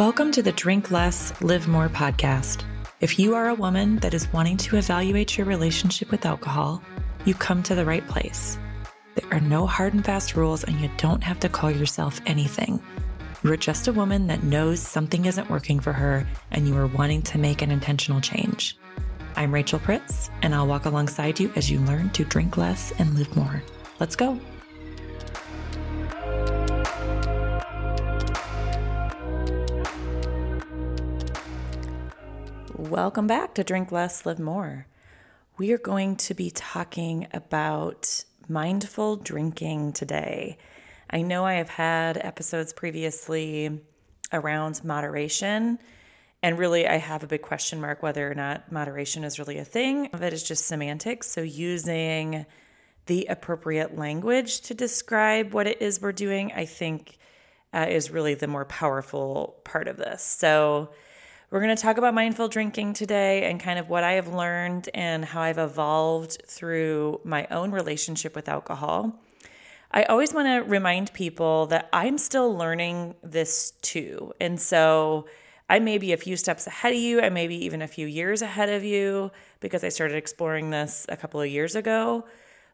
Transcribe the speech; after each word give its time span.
Welcome 0.00 0.32
to 0.32 0.42
the 0.42 0.52
Drink 0.52 0.90
Less, 0.90 1.38
Live 1.42 1.68
More 1.68 1.90
podcast. 1.90 2.64
If 3.02 3.18
you 3.18 3.34
are 3.34 3.50
a 3.50 3.54
woman 3.54 3.96
that 3.96 4.14
is 4.14 4.32
wanting 4.32 4.56
to 4.56 4.78
evaluate 4.78 5.36
your 5.36 5.46
relationship 5.46 6.10
with 6.10 6.24
alcohol, 6.24 6.82
you 7.26 7.34
come 7.34 7.62
to 7.64 7.74
the 7.74 7.84
right 7.84 8.08
place. 8.08 8.58
There 9.14 9.30
are 9.30 9.40
no 9.40 9.66
hard 9.66 9.92
and 9.92 10.02
fast 10.02 10.36
rules, 10.36 10.64
and 10.64 10.80
you 10.80 10.90
don't 10.96 11.22
have 11.22 11.38
to 11.40 11.50
call 11.50 11.70
yourself 11.70 12.18
anything. 12.24 12.82
You 13.44 13.52
are 13.52 13.58
just 13.58 13.88
a 13.88 13.92
woman 13.92 14.26
that 14.28 14.42
knows 14.42 14.80
something 14.80 15.26
isn't 15.26 15.50
working 15.50 15.80
for 15.80 15.92
her 15.92 16.26
and 16.50 16.66
you 16.66 16.74
are 16.78 16.86
wanting 16.86 17.20
to 17.20 17.36
make 17.36 17.60
an 17.60 17.70
intentional 17.70 18.22
change. 18.22 18.78
I'm 19.36 19.52
Rachel 19.52 19.80
Pritz, 19.80 20.30
and 20.40 20.54
I'll 20.54 20.66
walk 20.66 20.86
alongside 20.86 21.38
you 21.38 21.52
as 21.56 21.70
you 21.70 21.78
learn 21.80 22.08
to 22.12 22.24
drink 22.24 22.56
less 22.56 22.90
and 22.98 23.14
live 23.14 23.36
more. 23.36 23.62
Let's 23.98 24.16
go. 24.16 24.40
Welcome 32.80 33.26
back 33.26 33.54
to 33.54 33.62
Drink 33.62 33.92
Less, 33.92 34.24
Live 34.24 34.38
More. 34.38 34.86
We 35.58 35.72
are 35.72 35.78
going 35.78 36.16
to 36.16 36.32
be 36.32 36.50
talking 36.50 37.26
about 37.30 38.24
mindful 38.48 39.16
drinking 39.16 39.92
today. 39.92 40.56
I 41.10 41.20
know 41.20 41.44
I 41.44 41.56
have 41.56 41.68
had 41.68 42.16
episodes 42.16 42.72
previously 42.72 43.82
around 44.32 44.82
moderation, 44.82 45.78
and 46.42 46.58
really 46.58 46.88
I 46.88 46.96
have 46.96 47.22
a 47.22 47.26
big 47.26 47.42
question 47.42 47.82
mark 47.82 48.02
whether 48.02 48.28
or 48.28 48.34
not 48.34 48.72
moderation 48.72 49.24
is 49.24 49.38
really 49.38 49.58
a 49.58 49.64
thing. 49.64 50.06
Of 50.14 50.22
it 50.22 50.32
is 50.32 50.42
just 50.42 50.66
semantics. 50.66 51.30
So 51.30 51.42
using 51.42 52.46
the 53.04 53.26
appropriate 53.26 53.98
language 53.98 54.62
to 54.62 54.74
describe 54.74 55.52
what 55.52 55.66
it 55.66 55.82
is 55.82 56.00
we're 56.00 56.12
doing, 56.12 56.50
I 56.52 56.64
think 56.64 57.18
uh, 57.74 57.86
is 57.90 58.10
really 58.10 58.34
the 58.34 58.48
more 58.48 58.64
powerful 58.64 59.60
part 59.64 59.86
of 59.86 59.98
this. 59.98 60.22
So 60.22 60.92
we're 61.50 61.60
going 61.60 61.74
to 61.74 61.82
talk 61.82 61.98
about 61.98 62.14
mindful 62.14 62.46
drinking 62.46 62.92
today 62.92 63.50
and 63.50 63.58
kind 63.58 63.78
of 63.78 63.88
what 63.88 64.04
I 64.04 64.12
have 64.12 64.28
learned 64.28 64.88
and 64.94 65.24
how 65.24 65.42
I've 65.42 65.58
evolved 65.58 66.42
through 66.46 67.20
my 67.24 67.46
own 67.50 67.72
relationship 67.72 68.36
with 68.36 68.48
alcohol. 68.48 69.18
I 69.90 70.04
always 70.04 70.32
want 70.32 70.46
to 70.46 70.70
remind 70.70 71.12
people 71.12 71.66
that 71.66 71.88
I'm 71.92 72.18
still 72.18 72.56
learning 72.56 73.16
this 73.24 73.72
too. 73.82 74.32
And 74.40 74.60
so 74.60 75.26
I 75.68 75.80
may 75.80 75.98
be 75.98 76.12
a 76.12 76.16
few 76.16 76.36
steps 76.36 76.68
ahead 76.68 76.92
of 76.92 76.98
you. 77.00 77.20
I 77.20 77.30
may 77.30 77.48
be 77.48 77.64
even 77.64 77.82
a 77.82 77.88
few 77.88 78.06
years 78.06 78.42
ahead 78.42 78.68
of 78.68 78.84
you 78.84 79.32
because 79.58 79.82
I 79.82 79.88
started 79.88 80.16
exploring 80.16 80.70
this 80.70 81.04
a 81.08 81.16
couple 81.16 81.40
of 81.40 81.48
years 81.48 81.74
ago. 81.74 82.26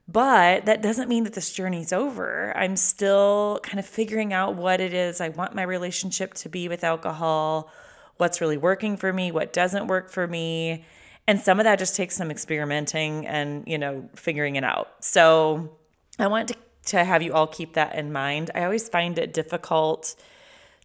But 0.07 0.67
that 0.67 0.83
doesn't 0.83 1.09
mean 1.09 1.25
that 1.25 1.33
this 1.33 1.51
journey's 1.51 1.95
over. 1.95 2.55
I'm 2.55 2.77
still 2.77 3.59
kind 3.63 3.79
of 3.79 3.87
figuring 3.87 4.35
out 4.35 4.55
what 4.55 4.83
it 4.83 4.93
is 4.93 5.23
I 5.23 5.31
want 5.31 5.55
my 5.55 5.63
relationship 5.63 6.35
to 6.35 6.51
be 6.51 6.69
with 6.69 6.85
alcohol, 6.85 7.73
what's 8.17 8.41
really 8.41 8.57
working 8.57 8.97
for 8.97 9.13
me, 9.13 9.31
what 9.31 9.53
doesn't 9.53 9.87
work 9.87 10.11
for 10.11 10.27
me. 10.27 10.85
And 11.27 11.41
some 11.41 11.59
of 11.59 11.65
that 11.65 11.79
just 11.79 11.97
takes 11.97 12.15
some 12.15 12.31
experimenting 12.31 13.27
and, 13.27 13.65
you 13.67 13.79
know, 13.79 14.09
figuring 14.15 14.57
it 14.57 14.65
out. 14.65 15.05
So 15.05 15.77
I 16.19 16.29
want 16.29 16.49
to 16.49 16.57
to 16.87 17.05
have 17.05 17.23
you 17.23 17.33
all 17.33 17.47
keep 17.47 17.75
that 17.75 17.97
in 17.97 18.13
mind. 18.13 18.51
I 18.55 18.65
always 18.65 18.89
find 18.89 19.19
it 19.19 19.33
difficult 19.33 20.15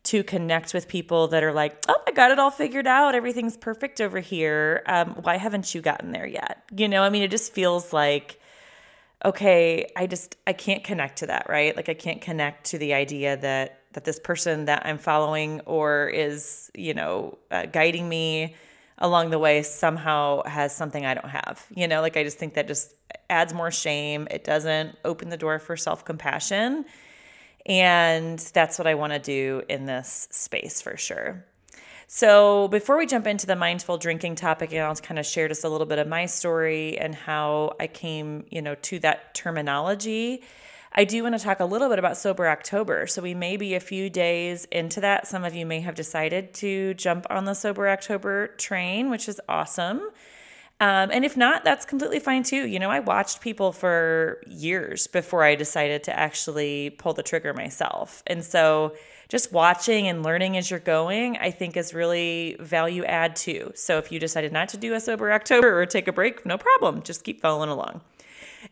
to 0.04 0.24
connect 0.24 0.74
with 0.74 0.88
people 0.88 1.28
that 1.28 1.44
are 1.44 1.54
like, 1.54 1.78
oh, 1.88 2.02
I 2.08 2.12
got 2.12 2.32
it 2.32 2.40
all 2.40 2.50
figured 2.50 2.88
out. 2.88 3.14
Everything's 3.14 3.56
perfect 3.56 4.02
over 4.02 4.20
here. 4.20 4.84
Um, 4.88 5.12
why 5.22 5.38
haven't 5.38 5.76
you 5.76 5.82
gotten 5.82 6.12
there 6.12 6.26
yet? 6.26 6.64
You 6.76 6.88
know, 6.88 7.04
I 7.04 7.10
mean, 7.10 7.22
it 7.22 7.30
just 7.30 7.54
feels 7.54 7.94
like, 7.94 8.40
okay, 9.24 9.92
I 9.96 10.08
just, 10.08 10.38
I 10.48 10.54
can't 10.54 10.84
connect 10.84 11.20
to 11.20 11.28
that, 11.28 11.46
right? 11.48 11.76
Like, 11.76 11.88
I 11.88 11.94
can't 11.94 12.20
connect 12.20 12.66
to 12.72 12.80
the 12.80 12.96
idea 12.96 13.38
that, 13.38 13.81
that 13.94 14.06
this 14.06 14.20
person 14.20 14.66
that 14.66 14.86
I'm 14.86 14.98
following 14.98 15.62
or 15.62 16.08
is, 16.08 16.72
you 16.76 16.94
know, 16.94 17.38
uh, 17.50 17.66
guiding 17.66 18.08
me 18.08 18.56
along 18.98 19.32
the 19.32 19.40
way 19.40 19.64
somehow 19.64 20.44
has 20.44 20.76
something 20.76 21.06
I 21.06 21.14
don't 21.14 21.30
have. 21.30 21.66
You 21.76 21.88
know, 21.88 22.02
like 22.02 22.18
I 22.18 22.24
just 22.24 22.38
think 22.38 22.54
that 22.54 22.68
just 22.68 22.94
adds 23.30 23.54
more 23.54 23.72
shame. 23.72 24.28
It 24.32 24.44
doesn't 24.44 24.98
open 25.04 25.30
the 25.30 25.38
door 25.38 25.60
for 25.60 25.76
self 25.76 26.06
compassion. 26.06 26.86
And 27.66 28.40
that's 28.40 28.80
what 28.80 28.88
I 28.88 28.96
want 28.96 29.14
to 29.14 29.20
do 29.20 29.62
in 29.70 29.86
this 29.86 30.28
space 30.32 30.82
for 30.82 30.98
sure. 30.98 31.46
So, 32.08 32.68
before 32.68 32.98
we 32.98 33.06
jump 33.06 33.26
into 33.26 33.48
the 33.48 33.56
mindful 33.56 33.98
drinking 33.98 34.36
topic, 34.36 34.74
I'll 34.74 34.96
kind 34.96 35.18
of 35.18 35.26
share 35.26 35.48
just 35.48 35.64
a 35.64 35.70
little 35.70 35.88
bit 35.88 35.98
of 35.98 36.08
my 36.08 36.26
story 36.26 36.98
and 36.98 37.16
how 37.16 37.76
I 37.80 37.88
came, 37.88 38.46
you 38.50 38.62
know, 38.62 38.76
to 38.76 39.00
that 39.00 39.34
terminology. 39.34 40.44
I 40.94 41.06
do 41.06 41.24
want 41.24 41.38
to 41.38 41.44
talk 41.44 41.60
a 41.60 41.66
little 41.66 41.88
bit 41.88 42.00
about 42.00 42.18
Sober 42.18 42.48
October. 42.48 43.08
So, 43.08 43.22
we 43.22 43.34
may 43.34 43.58
be 43.58 43.76
a 43.76 43.80
few 43.80 44.10
days 44.10 44.66
into 44.66 45.00
that. 45.02 45.28
Some 45.28 45.44
of 45.44 45.56
you 45.56 45.66
may 45.66 45.82
have 45.82 45.96
decided 45.96 46.54
to 46.56 46.94
jump 46.96 47.26
on 47.30 47.46
the 47.46 47.54
Sober 47.54 47.88
October 47.88 48.48
train, 48.58 49.10
which 49.10 49.30
is 49.30 49.40
awesome. 49.48 50.02
Um, 50.82 51.12
and 51.14 51.24
if 51.24 51.38
not, 51.38 51.64
that's 51.64 51.86
completely 51.86 52.20
fine 52.20 52.42
too. 52.42 52.66
You 52.66 52.80
know, 52.80 52.90
I 52.90 53.02
watched 53.02 53.40
people 53.40 53.72
for 53.72 54.42
years 54.48 55.06
before 55.06 55.44
I 55.44 55.54
decided 55.54 56.04
to 56.06 56.20
actually 56.20 56.90
pull 56.90 57.14
the 57.14 57.22
trigger 57.22 57.54
myself. 57.54 58.24
And 58.26 58.44
so 58.44 58.96
just 59.30 59.54
watching 59.54 60.08
and 60.08 60.24
learning 60.24 60.58
as 60.58 60.72
you're 60.72 60.80
going, 60.80 61.38
I 61.38 61.52
think 61.52 61.78
is 61.78 61.94
really 61.94 62.58
value 62.60 63.06
add 63.06 63.36
too. 63.36 63.72
So 63.76 64.00
if 64.00 64.12
you 64.12 64.20
decided 64.20 64.52
not 64.52 64.70
to 64.70 64.78
do 64.78 64.96
a 64.96 65.00
sober 65.00 65.32
October 65.32 65.80
or 65.80 65.86
take 65.86 66.08
a 66.08 66.12
break, 66.12 66.48
no 66.48 66.58
problem. 66.58 67.04
Just 67.04 67.24
keep 67.24 67.42
following 67.42 67.70
along. 67.70 68.02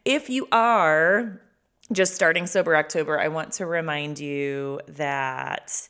If 0.03 0.31
you 0.31 0.47
are 0.51 1.39
just 1.91 2.13
starting 2.13 2.45
sober 2.45 2.75
October, 2.75 3.19
I 3.19 3.29
want 3.29 3.53
to 3.53 3.65
remind 3.65 4.19
you 4.19 4.79
that 4.89 5.89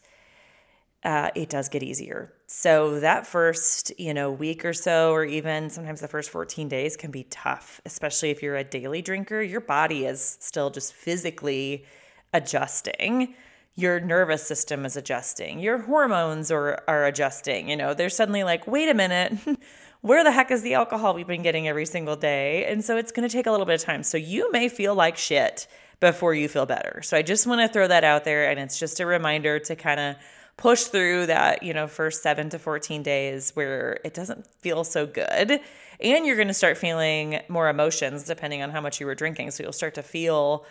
uh, 1.04 1.30
it 1.36 1.50
does 1.50 1.70
get 1.70 1.84
easier. 1.84 2.34
So 2.48 3.00
that 3.00 3.26
first, 3.26 3.92
you 4.00 4.14
know, 4.14 4.32
week 4.32 4.66
or 4.66 4.74
so, 4.74 5.14
or 5.14 5.24
even 5.24 5.70
sometimes 5.70 6.02
the 6.02 6.08
first 6.08 6.30
14 6.30 6.68
days 6.68 6.98
can 6.98 7.12
be 7.12 7.24
tough, 7.26 7.80
especially 7.86 8.32
if 8.32 8.42
you're 8.42 8.58
a 8.58 8.64
daily 8.64 9.02
drinker. 9.02 9.42
Your 9.42 9.62
body 9.62 10.06
is 10.06 10.38
still 10.42 10.70
just 10.70 10.94
physically 10.94 11.86
adjusting. 12.34 13.36
Your 13.76 14.00
nervous 14.02 14.46
system 14.46 14.86
is 14.86 14.98
adjusting. 14.98 15.60
Your 15.60 15.78
hormones 15.78 16.52
are, 16.52 16.84
are 16.88 17.06
adjusting. 17.06 17.70
You 17.70 17.78
know, 17.78 17.94
they're 17.94 18.10
suddenly 18.10 18.44
like, 18.44 18.68
wait 18.68 18.90
a 18.90 18.94
minute, 18.94 19.38
where 20.02 20.24
the 20.24 20.32
heck 20.32 20.52
is 20.52 20.64
the 20.64 20.74
alcohol 20.74 21.14
we've 21.14 21.28
been 21.28 21.44
getting 21.44 21.68
every 21.68 21.86
single 21.86 22.18
day? 22.18 22.66
And 22.66 22.84
so 22.84 22.98
it's 22.98 23.14
going 23.14 23.28
to 23.28 23.32
take 23.32 23.48
a 23.48 23.52
little 23.52 23.66
bit 23.66 23.76
of 23.76 23.86
time. 23.86 24.04
So 24.04 24.18
you 24.18 24.52
may 24.52 24.68
feel 24.68 24.96
like 24.96 25.16
shit 25.16 25.68
before 26.00 26.34
you 26.34 26.48
feel 26.48 26.66
better. 26.66 27.02
So 27.04 27.18
I 27.18 27.22
just 27.22 27.46
want 27.46 27.62
to 27.62 27.68
throw 27.68 27.88
that 27.88 28.04
out 28.04 28.24
there. 28.24 28.50
And 28.50 28.60
it's 28.60 28.80
just 28.80 29.00
a 29.00 29.06
reminder 29.06 29.60
to 29.60 29.76
kind 29.76 30.00
of 30.00 30.16
push 30.58 30.84
through 30.84 31.28
that, 31.28 31.64
you 31.64 31.74
know, 31.74 31.88
first 31.88 32.22
seven 32.22 32.50
to 32.50 32.60
14 32.60 33.04
days 33.04 33.52
where 33.56 34.00
it 34.04 34.14
doesn't 34.14 34.46
feel 34.60 34.84
so 34.84 35.06
good. 35.06 35.60
And 36.02 36.26
you're 36.26 36.36
going 36.36 36.50
to 36.50 36.54
start 36.54 36.78
feeling 36.78 37.40
more 37.48 37.70
emotions 37.70 38.24
depending 38.24 38.62
on 38.62 38.70
how 38.70 38.82
much 38.82 39.00
you 39.00 39.06
were 39.06 39.16
drinking. 39.16 39.52
So 39.52 39.64
you'll 39.64 39.74
start 39.74 39.96
to 39.96 40.04
feel 40.04 40.66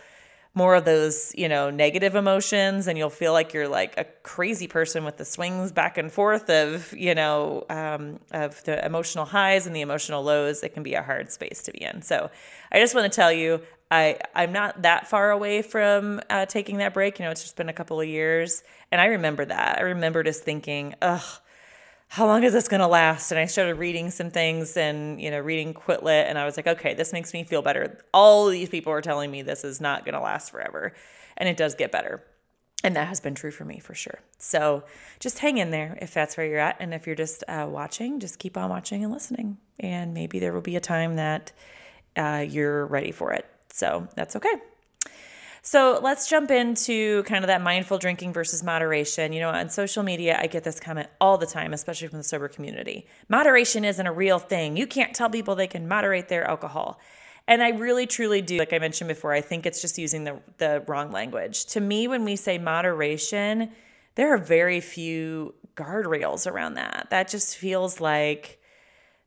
more 0.54 0.74
of 0.74 0.84
those, 0.84 1.32
you 1.36 1.48
know, 1.48 1.70
negative 1.70 2.14
emotions 2.14 2.86
and 2.86 2.98
you'll 2.98 3.10
feel 3.10 3.32
like 3.32 3.52
you're 3.52 3.68
like 3.68 3.94
a 3.96 4.04
crazy 4.22 4.66
person 4.66 5.04
with 5.04 5.16
the 5.16 5.24
swings 5.24 5.72
back 5.72 5.98
and 5.98 6.10
forth 6.10 6.50
of, 6.50 6.92
you 6.96 7.14
know, 7.14 7.64
um, 7.70 8.18
of 8.32 8.62
the 8.64 8.84
emotional 8.84 9.24
highs 9.24 9.66
and 9.66 9.76
the 9.76 9.82
emotional 9.82 10.22
lows. 10.22 10.62
It 10.62 10.74
can 10.74 10.82
be 10.82 10.94
a 10.94 11.02
hard 11.02 11.30
space 11.30 11.62
to 11.62 11.72
be 11.72 11.82
in. 11.82 12.02
So 12.02 12.30
I 12.72 12.80
just 12.80 12.94
want 12.94 13.10
to 13.10 13.14
tell 13.14 13.32
you, 13.32 13.60
I, 13.90 14.18
I'm 14.34 14.52
not 14.52 14.82
that 14.82 15.08
far 15.08 15.30
away 15.30 15.62
from 15.62 16.20
uh, 16.28 16.46
taking 16.46 16.78
that 16.78 16.94
break. 16.94 17.18
You 17.18 17.24
know, 17.24 17.30
it's 17.30 17.42
just 17.42 17.56
been 17.56 17.68
a 17.68 17.72
couple 17.72 18.00
of 18.00 18.06
years. 18.06 18.62
And 18.92 19.00
I 19.00 19.06
remember 19.06 19.44
that. 19.44 19.78
I 19.78 19.82
remember 19.82 20.22
just 20.22 20.42
thinking, 20.42 20.94
ugh, 21.00 21.24
how 22.08 22.26
long 22.26 22.42
is 22.42 22.52
this 22.52 22.68
going 22.68 22.80
to 22.80 22.86
last? 22.86 23.30
And 23.30 23.38
I 23.38 23.46
started 23.46 23.74
reading 23.74 24.10
some 24.10 24.30
things 24.30 24.76
and, 24.76 25.20
you 25.20 25.30
know, 25.30 25.40
reading 25.40 25.74
Quit 25.74 26.02
Lit. 26.02 26.26
And 26.26 26.38
I 26.38 26.44
was 26.44 26.56
like, 26.56 26.66
okay, 26.66 26.94
this 26.94 27.12
makes 27.12 27.32
me 27.32 27.44
feel 27.44 27.62
better. 27.62 28.02
All 28.12 28.48
these 28.48 28.68
people 28.68 28.92
are 28.92 29.02
telling 29.02 29.30
me 29.30 29.42
this 29.42 29.64
is 29.64 29.80
not 29.80 30.04
going 30.04 30.14
to 30.14 30.20
last 30.20 30.50
forever. 30.50 30.94
And 31.36 31.48
it 31.48 31.56
does 31.56 31.74
get 31.74 31.92
better. 31.92 32.24
And 32.84 32.94
that 32.96 33.08
has 33.08 33.20
been 33.20 33.34
true 33.34 33.50
for 33.50 33.64
me 33.64 33.78
for 33.78 33.94
sure. 33.94 34.20
So 34.38 34.84
just 35.18 35.40
hang 35.40 35.58
in 35.58 35.70
there 35.70 35.98
if 36.00 36.14
that's 36.14 36.36
where 36.36 36.46
you're 36.46 36.60
at. 36.60 36.76
And 36.78 36.94
if 36.94 37.06
you're 37.06 37.16
just 37.16 37.42
uh, 37.48 37.66
watching, 37.68 38.20
just 38.20 38.38
keep 38.38 38.56
on 38.56 38.70
watching 38.70 39.02
and 39.02 39.12
listening. 39.12 39.58
And 39.80 40.14
maybe 40.14 40.38
there 40.38 40.52
will 40.52 40.60
be 40.60 40.76
a 40.76 40.80
time 40.80 41.16
that 41.16 41.52
uh, 42.16 42.44
you're 42.48 42.86
ready 42.86 43.10
for 43.10 43.32
it. 43.32 43.46
So 43.78 44.08
that's 44.16 44.34
okay. 44.36 44.54
So 45.62 46.00
let's 46.02 46.28
jump 46.28 46.50
into 46.50 47.22
kind 47.24 47.44
of 47.44 47.48
that 47.48 47.60
mindful 47.60 47.98
drinking 47.98 48.32
versus 48.32 48.62
moderation. 48.62 49.32
You 49.32 49.40
know, 49.40 49.50
on 49.50 49.68
social 49.68 50.02
media, 50.02 50.38
I 50.40 50.46
get 50.46 50.64
this 50.64 50.80
comment 50.80 51.08
all 51.20 51.36
the 51.38 51.46
time, 51.46 51.72
especially 51.72 52.08
from 52.08 52.18
the 52.18 52.24
sober 52.24 52.48
community. 52.48 53.06
Moderation 53.28 53.84
isn't 53.84 54.06
a 54.06 54.12
real 54.12 54.38
thing. 54.38 54.76
You 54.76 54.86
can't 54.86 55.14
tell 55.14 55.30
people 55.30 55.54
they 55.54 55.66
can 55.66 55.86
moderate 55.86 56.28
their 56.28 56.44
alcohol. 56.44 57.00
And 57.46 57.62
I 57.62 57.70
really 57.70 58.06
truly 58.06 58.42
do, 58.42 58.58
like 58.58 58.72
I 58.72 58.78
mentioned 58.78 59.08
before, 59.08 59.32
I 59.32 59.40
think 59.40 59.64
it's 59.64 59.80
just 59.80 59.98
using 59.98 60.24
the, 60.24 60.40
the 60.58 60.84
wrong 60.86 61.10
language. 61.12 61.66
To 61.66 61.80
me, 61.80 62.08
when 62.08 62.24
we 62.24 62.36
say 62.36 62.58
moderation, 62.58 63.70
there 64.16 64.34
are 64.34 64.38
very 64.38 64.80
few 64.80 65.54
guardrails 65.76 66.50
around 66.50 66.74
that. 66.74 67.08
That 67.10 67.28
just 67.28 67.56
feels 67.56 68.00
like 68.00 68.58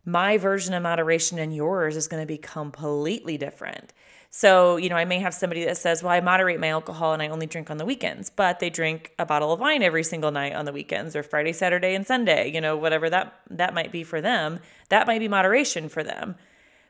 my 0.06 0.38
version 0.38 0.74
of 0.74 0.84
moderation 0.84 1.40
and 1.40 1.56
yours 1.56 1.96
is 1.96 2.08
going 2.08 2.22
to 2.22 2.28
be 2.28 2.38
completely 2.38 3.38
different. 3.38 3.94
So, 4.34 4.78
you 4.78 4.88
know, 4.88 4.96
I 4.96 5.04
may 5.04 5.20
have 5.20 5.34
somebody 5.34 5.66
that 5.66 5.78
says, 5.78 6.02
well, 6.02 6.14
I 6.14 6.22
moderate 6.22 6.58
my 6.58 6.70
alcohol 6.70 7.12
and 7.12 7.22
I 7.22 7.28
only 7.28 7.48
drink 7.48 7.70
on 7.70 7.76
the 7.76 7.86
weekends, 7.86 8.30
but 8.30 8.60
they 8.60 8.70
drink 8.70 9.14
a 9.20 9.26
bottle 9.26 9.52
of 9.52 9.60
wine 9.60 9.84
every 9.84 10.04
single 10.04 10.32
night 10.32 10.54
on 10.54 10.64
the 10.64 10.72
weekends 10.72 11.18
or 11.18 11.22
Friday, 11.22 11.52
Saturday, 11.52 11.94
and 11.96 12.08
Sunday, 12.08 12.50
you 12.50 12.62
know, 12.62 12.78
whatever 12.78 13.10
that 13.10 13.34
that 13.50 13.74
might 13.74 13.92
be 13.92 14.06
for 14.06 14.22
them. 14.22 14.62
That 14.88 15.06
might 15.06 15.20
be 15.20 15.28
moderation 15.28 15.90
for 15.90 16.02
them. 16.02 16.36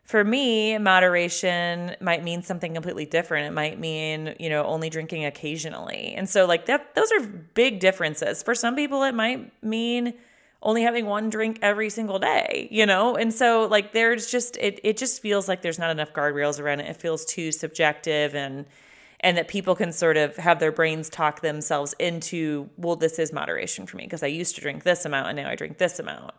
For 0.03 0.23
me, 0.23 0.77
moderation 0.77 1.95
might 1.99 2.23
mean 2.23 2.43
something 2.43 2.75
completely 2.75 3.07
different. 3.07 3.47
It 3.47 3.53
might 3.53 3.79
mean, 3.79 4.35
you 4.39 4.49
know, 4.49 4.63
only 4.65 4.91
drinking 4.91 5.25
occasionally. 5.25 6.13
And 6.15 6.29
so 6.29 6.45
like 6.45 6.67
that 6.67 6.93
those 6.93 7.11
are 7.11 7.21
big 7.21 7.79
differences. 7.79 8.43
For 8.43 8.53
some 8.53 8.75
people 8.75 9.01
it 9.01 9.15
might 9.15 9.51
mean 9.63 10.13
only 10.63 10.83
having 10.83 11.05
one 11.05 11.29
drink 11.29 11.59
every 11.61 11.89
single 11.89 12.19
day, 12.19 12.67
you 12.71 12.85
know? 12.85 13.15
And 13.15 13.33
so 13.33 13.67
like 13.69 13.93
there's 13.93 14.29
just 14.29 14.57
it 14.57 14.79
it 14.83 14.97
just 14.97 15.21
feels 15.21 15.47
like 15.47 15.61
there's 15.61 15.79
not 15.79 15.89
enough 15.89 16.13
guardrails 16.13 16.59
around 16.59 16.81
it. 16.81 16.89
It 16.89 16.97
feels 16.97 17.25
too 17.25 17.51
subjective 17.51 18.35
and 18.35 18.65
and 19.21 19.37
that 19.37 19.47
people 19.47 19.75
can 19.75 19.91
sort 19.91 20.17
of 20.17 20.35
have 20.37 20.59
their 20.59 20.71
brains 20.71 21.07
talk 21.07 21.41
themselves 21.41 21.93
into, 21.99 22.67
well, 22.75 22.95
this 22.95 23.19
is 23.19 23.31
moderation 23.31 23.85
for 23.85 23.97
me 23.97 24.03
because 24.03 24.23
I 24.23 24.27
used 24.27 24.55
to 24.55 24.61
drink 24.61 24.83
this 24.83 25.05
amount 25.05 25.27
and 25.27 25.37
now 25.37 25.47
I 25.47 25.55
drink 25.55 25.77
this 25.77 25.99
amount. 25.99 26.33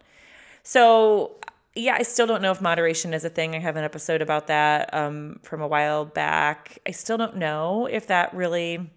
So 0.65 1.37
yeah, 1.75 1.97
I 1.99 2.03
still 2.03 2.27
don't 2.27 2.43
know 2.43 2.51
if 2.51 2.61
moderation 2.61 3.15
is 3.15 3.25
a 3.25 3.29
thing. 3.31 3.55
I 3.55 3.61
have 3.61 3.77
an 3.77 3.85
episode 3.85 4.21
about 4.21 4.49
that 4.49 4.93
um, 4.93 5.39
from 5.43 5.63
a 5.63 5.69
while 5.69 6.05
back. 6.05 6.79
I 6.87 6.91
still 6.91 7.17
don't 7.17 7.37
know 7.37 7.87
if 7.87 8.09
that 8.09 8.35
really, 8.35 8.91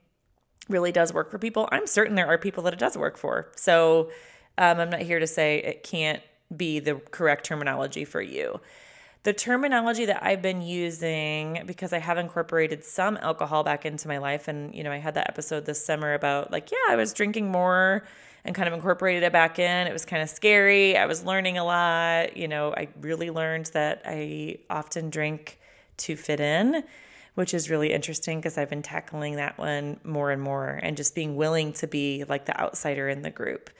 really 0.67 0.91
does 0.91 1.13
work 1.13 1.31
for 1.31 1.37
people. 1.37 1.69
I'm 1.71 1.87
certain 1.87 2.15
there 2.15 2.27
are 2.27 2.37
people 2.37 2.63
that 2.63 2.73
it 2.73 2.79
does 2.79 2.97
work 2.97 3.17
for. 3.17 3.51
So 3.55 4.09
um, 4.57 4.79
I'm 4.79 4.89
not 4.89 5.01
here 5.01 5.19
to 5.19 5.27
say 5.27 5.57
it 5.57 5.83
can't 5.83 6.21
be 6.55 6.79
the 6.79 6.95
correct 6.95 7.45
terminology 7.45 8.05
for 8.05 8.21
you. 8.21 8.59
The 9.23 9.33
terminology 9.33 10.05
that 10.05 10.23
I've 10.23 10.43
been 10.43 10.61
using, 10.61 11.63
because 11.65 11.93
I 11.93 11.97
have 11.97 12.19
incorporated 12.19 12.83
some 12.83 13.17
alcohol 13.17 13.63
back 13.63 13.85
into 13.85 14.07
my 14.07 14.19
life, 14.19 14.47
and 14.47 14.73
you 14.75 14.83
know, 14.83 14.91
I 14.91 14.97
had 14.97 15.15
that 15.15 15.29
episode 15.29 15.65
this 15.65 15.83
summer 15.83 16.13
about 16.13 16.51
like, 16.51 16.71
yeah, 16.71 16.77
I 16.89 16.95
was 16.95 17.11
drinking 17.11 17.51
more 17.51 18.05
and 18.45 18.53
kind 18.53 18.67
of 18.67 18.73
incorporated 18.73 19.23
it 19.23 19.33
back 19.33 19.57
in. 19.57 19.87
It 19.87 19.93
was 19.93 20.05
kind 20.05 20.21
of 20.21 20.29
scary. 20.29 20.95
I 20.95 21.07
was 21.07 21.25
learning 21.25 21.57
a 21.57 21.65
lot. 21.65 22.37
You 22.37 22.47
know, 22.47 22.71
I 22.77 22.87
really 23.01 23.31
learned 23.31 23.65
that 23.73 24.03
I 24.05 24.59
often 24.69 25.09
drink 25.09 25.59
to 25.97 26.15
fit 26.15 26.39
in, 26.39 26.83
which 27.33 27.55
is 27.55 27.71
really 27.71 27.91
interesting 27.91 28.37
because 28.37 28.59
I've 28.59 28.69
been 28.69 28.83
tackling 28.83 29.37
that 29.37 29.57
one 29.57 29.99
more 30.03 30.29
and 30.29 30.41
more 30.41 30.79
and 30.83 30.95
just 30.95 31.15
being 31.15 31.35
willing 31.35 31.73
to 31.73 31.87
be 31.87 32.23
like 32.25 32.45
the 32.45 32.59
outsider 32.59 33.09
in 33.09 33.23
the 33.23 33.31
group. 33.31 33.71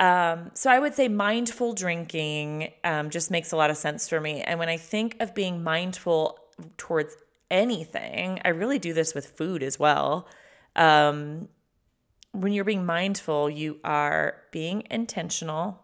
Um, 0.00 0.50
so 0.54 0.70
I 0.70 0.78
would 0.78 0.94
say 0.94 1.08
mindful 1.08 1.74
drinking 1.74 2.72
um, 2.82 3.10
just 3.10 3.30
makes 3.30 3.52
a 3.52 3.56
lot 3.56 3.70
of 3.70 3.76
sense 3.76 4.08
for 4.08 4.18
me. 4.18 4.40
And 4.40 4.58
when 4.58 4.70
I 4.70 4.78
think 4.78 5.16
of 5.20 5.34
being 5.34 5.62
mindful 5.62 6.38
towards 6.78 7.16
anything, 7.50 8.40
I 8.42 8.48
really 8.48 8.78
do 8.78 8.94
this 8.94 9.14
with 9.14 9.26
food 9.26 9.62
as 9.62 9.78
well. 9.78 10.26
Um, 10.74 11.48
when 12.32 12.54
you're 12.54 12.64
being 12.64 12.86
mindful, 12.86 13.50
you 13.50 13.78
are 13.84 14.36
being 14.50 14.84
intentional. 14.90 15.78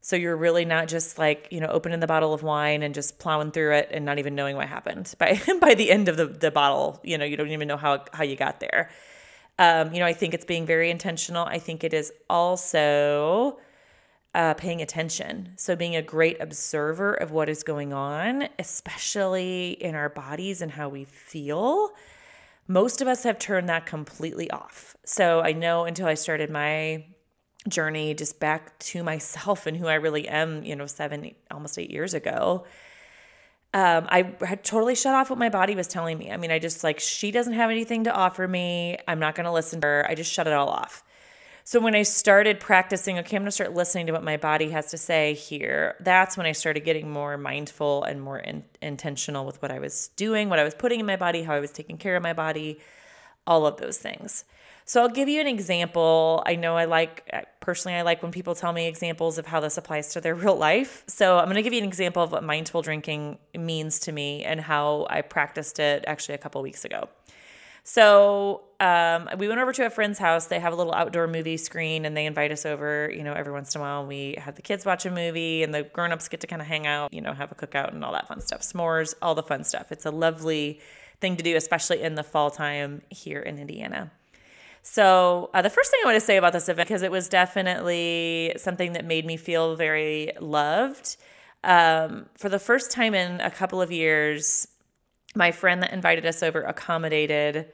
So 0.00 0.16
you're 0.16 0.36
really 0.36 0.64
not 0.64 0.88
just 0.88 1.18
like, 1.18 1.48
you 1.50 1.60
know, 1.60 1.66
opening 1.66 2.00
the 2.00 2.06
bottle 2.06 2.32
of 2.32 2.42
wine 2.42 2.82
and 2.82 2.94
just 2.94 3.18
plowing 3.18 3.50
through 3.50 3.74
it 3.74 3.88
and 3.90 4.06
not 4.06 4.18
even 4.18 4.34
knowing 4.34 4.56
what 4.56 4.68
happened. 4.68 5.14
By 5.18 5.40
by 5.60 5.74
the 5.74 5.90
end 5.90 6.08
of 6.08 6.16
the, 6.16 6.26
the 6.26 6.50
bottle, 6.50 7.00
you 7.04 7.18
know, 7.18 7.24
you 7.24 7.36
don't 7.36 7.50
even 7.50 7.68
know 7.68 7.76
how 7.76 8.04
how 8.12 8.24
you 8.24 8.36
got 8.36 8.60
there. 8.60 8.90
Um, 9.58 9.92
you 9.92 10.00
know, 10.00 10.06
I 10.06 10.12
think 10.12 10.34
it's 10.34 10.44
being 10.44 10.66
very 10.66 10.90
intentional. 10.90 11.44
I 11.46 11.58
think 11.58 11.84
it 11.84 11.94
is 11.94 12.12
also 12.28 13.58
uh, 14.34 14.54
paying 14.54 14.82
attention. 14.82 15.52
So, 15.56 15.76
being 15.76 15.94
a 15.94 16.02
great 16.02 16.40
observer 16.40 17.14
of 17.14 17.30
what 17.30 17.48
is 17.48 17.62
going 17.62 17.92
on, 17.92 18.48
especially 18.58 19.70
in 19.80 19.94
our 19.94 20.08
bodies 20.08 20.60
and 20.60 20.72
how 20.72 20.88
we 20.88 21.04
feel. 21.04 21.90
Most 22.66 23.00
of 23.00 23.08
us 23.08 23.24
have 23.24 23.38
turned 23.38 23.68
that 23.68 23.86
completely 23.86 24.50
off. 24.50 24.96
So, 25.04 25.40
I 25.40 25.52
know 25.52 25.84
until 25.84 26.08
I 26.08 26.14
started 26.14 26.50
my 26.50 27.04
journey 27.68 28.14
just 28.14 28.40
back 28.40 28.78
to 28.78 29.02
myself 29.04 29.66
and 29.66 29.76
who 29.76 29.86
I 29.86 29.94
really 29.94 30.28
am, 30.28 30.64
you 30.64 30.74
know, 30.74 30.86
seven, 30.86 31.32
almost 31.50 31.78
eight 31.78 31.90
years 31.90 32.12
ago, 32.12 32.66
um, 33.74 34.06
I 34.08 34.32
had 34.40 34.62
totally 34.62 34.94
shut 34.94 35.14
off 35.14 35.30
what 35.30 35.38
my 35.38 35.48
body 35.48 35.74
was 35.74 35.88
telling 35.88 36.16
me. 36.16 36.30
I 36.30 36.36
mean, 36.36 36.52
I 36.52 36.60
just 36.60 36.84
like, 36.84 37.00
she 37.00 37.32
doesn't 37.32 37.54
have 37.54 37.70
anything 37.70 38.04
to 38.04 38.14
offer 38.14 38.46
me. 38.46 38.96
I'm 39.08 39.18
not 39.18 39.34
going 39.34 39.46
to 39.46 39.52
listen 39.52 39.80
to 39.80 39.86
her. 39.86 40.06
I 40.08 40.14
just 40.14 40.32
shut 40.32 40.46
it 40.46 40.52
all 40.52 40.68
off. 40.68 41.02
So 41.64 41.80
when 41.80 41.96
I 41.96 42.02
started 42.02 42.60
practicing, 42.60 43.18
okay, 43.18 43.36
I'm 43.36 43.42
going 43.42 43.46
to 43.46 43.50
start 43.50 43.74
listening 43.74 44.06
to 44.06 44.12
what 44.12 44.22
my 44.22 44.36
body 44.36 44.70
has 44.70 44.90
to 44.90 44.98
say 44.98 45.34
here. 45.34 45.96
That's 45.98 46.36
when 46.36 46.46
I 46.46 46.52
started 46.52 46.84
getting 46.84 47.10
more 47.10 47.36
mindful 47.36 48.04
and 48.04 48.22
more 48.22 48.38
in, 48.38 48.62
intentional 48.80 49.44
with 49.44 49.60
what 49.60 49.72
I 49.72 49.80
was 49.80 50.08
doing, 50.14 50.50
what 50.50 50.60
I 50.60 50.64
was 50.64 50.74
putting 50.74 51.00
in 51.00 51.06
my 51.06 51.16
body, 51.16 51.42
how 51.42 51.54
I 51.54 51.60
was 51.60 51.72
taking 51.72 51.98
care 51.98 52.14
of 52.14 52.22
my 52.22 52.32
body, 52.32 52.78
all 53.44 53.66
of 53.66 53.78
those 53.78 53.98
things. 53.98 54.44
So 54.86 55.00
I'll 55.00 55.08
give 55.08 55.28
you 55.28 55.40
an 55.40 55.46
example. 55.46 56.42
I 56.44 56.56
know 56.56 56.76
I 56.76 56.84
like, 56.84 57.30
personally, 57.60 57.96
I 57.96 58.02
like 58.02 58.22
when 58.22 58.32
people 58.32 58.54
tell 58.54 58.72
me 58.72 58.86
examples 58.86 59.38
of 59.38 59.46
how 59.46 59.60
this 59.60 59.78
applies 59.78 60.12
to 60.12 60.20
their 60.20 60.34
real 60.34 60.56
life. 60.56 61.04
So 61.06 61.38
I'm 61.38 61.46
going 61.46 61.56
to 61.56 61.62
give 61.62 61.72
you 61.72 61.80
an 61.80 61.88
example 61.88 62.22
of 62.22 62.32
what 62.32 62.44
mindful 62.44 62.82
drinking 62.82 63.38
means 63.56 63.98
to 64.00 64.12
me 64.12 64.44
and 64.44 64.60
how 64.60 65.06
I 65.08 65.22
practiced 65.22 65.78
it 65.78 66.04
actually 66.06 66.34
a 66.34 66.38
couple 66.38 66.60
weeks 66.60 66.84
ago. 66.84 67.08
So 67.86 68.62
um, 68.80 69.28
we 69.38 69.46
went 69.46 69.60
over 69.60 69.72
to 69.74 69.86
a 69.86 69.90
friend's 69.90 70.18
house. 70.18 70.46
They 70.46 70.58
have 70.58 70.72
a 70.72 70.76
little 70.76 70.94
outdoor 70.94 71.26
movie 71.26 71.58
screen 71.58 72.06
and 72.06 72.16
they 72.16 72.24
invite 72.24 72.50
us 72.50 72.64
over, 72.64 73.10
you 73.14 73.22
know, 73.22 73.34
every 73.34 73.52
once 73.52 73.74
in 73.74 73.80
a 73.80 73.84
while. 73.84 74.06
We 74.06 74.36
have 74.38 74.54
the 74.54 74.62
kids 74.62 74.86
watch 74.86 75.04
a 75.04 75.10
movie 75.10 75.62
and 75.62 75.74
the 75.74 75.82
grown-ups 75.82 76.28
get 76.28 76.40
to 76.40 76.46
kind 76.46 76.62
of 76.62 76.68
hang 76.68 76.86
out, 76.86 77.12
you 77.12 77.20
know, 77.20 77.34
have 77.34 77.52
a 77.52 77.54
cookout 77.54 77.92
and 77.92 78.02
all 78.02 78.12
that 78.12 78.26
fun 78.26 78.40
stuff. 78.40 78.62
S'mores, 78.62 79.14
all 79.20 79.34
the 79.34 79.42
fun 79.42 79.64
stuff. 79.64 79.92
It's 79.92 80.06
a 80.06 80.10
lovely 80.10 80.80
thing 81.20 81.36
to 81.36 81.42
do, 81.42 81.56
especially 81.56 82.02
in 82.02 82.14
the 82.14 82.22
fall 82.22 82.50
time 82.50 83.02
here 83.10 83.40
in 83.40 83.58
Indiana. 83.58 84.10
So, 84.86 85.48
uh, 85.54 85.62
the 85.62 85.70
first 85.70 85.90
thing 85.90 86.00
I 86.04 86.06
want 86.06 86.16
to 86.16 86.20
say 86.20 86.36
about 86.36 86.52
this 86.52 86.68
event, 86.68 86.86
because 86.86 87.00
it 87.00 87.10
was 87.10 87.30
definitely 87.30 88.52
something 88.58 88.92
that 88.92 89.06
made 89.06 89.24
me 89.24 89.38
feel 89.38 89.76
very 89.76 90.32
loved. 90.38 91.16
Um, 91.64 92.26
for 92.36 92.50
the 92.50 92.58
first 92.58 92.90
time 92.90 93.14
in 93.14 93.40
a 93.40 93.50
couple 93.50 93.80
of 93.80 93.90
years, 93.90 94.68
my 95.34 95.52
friend 95.52 95.82
that 95.82 95.94
invited 95.94 96.26
us 96.26 96.42
over 96.42 96.60
accommodated 96.60 97.72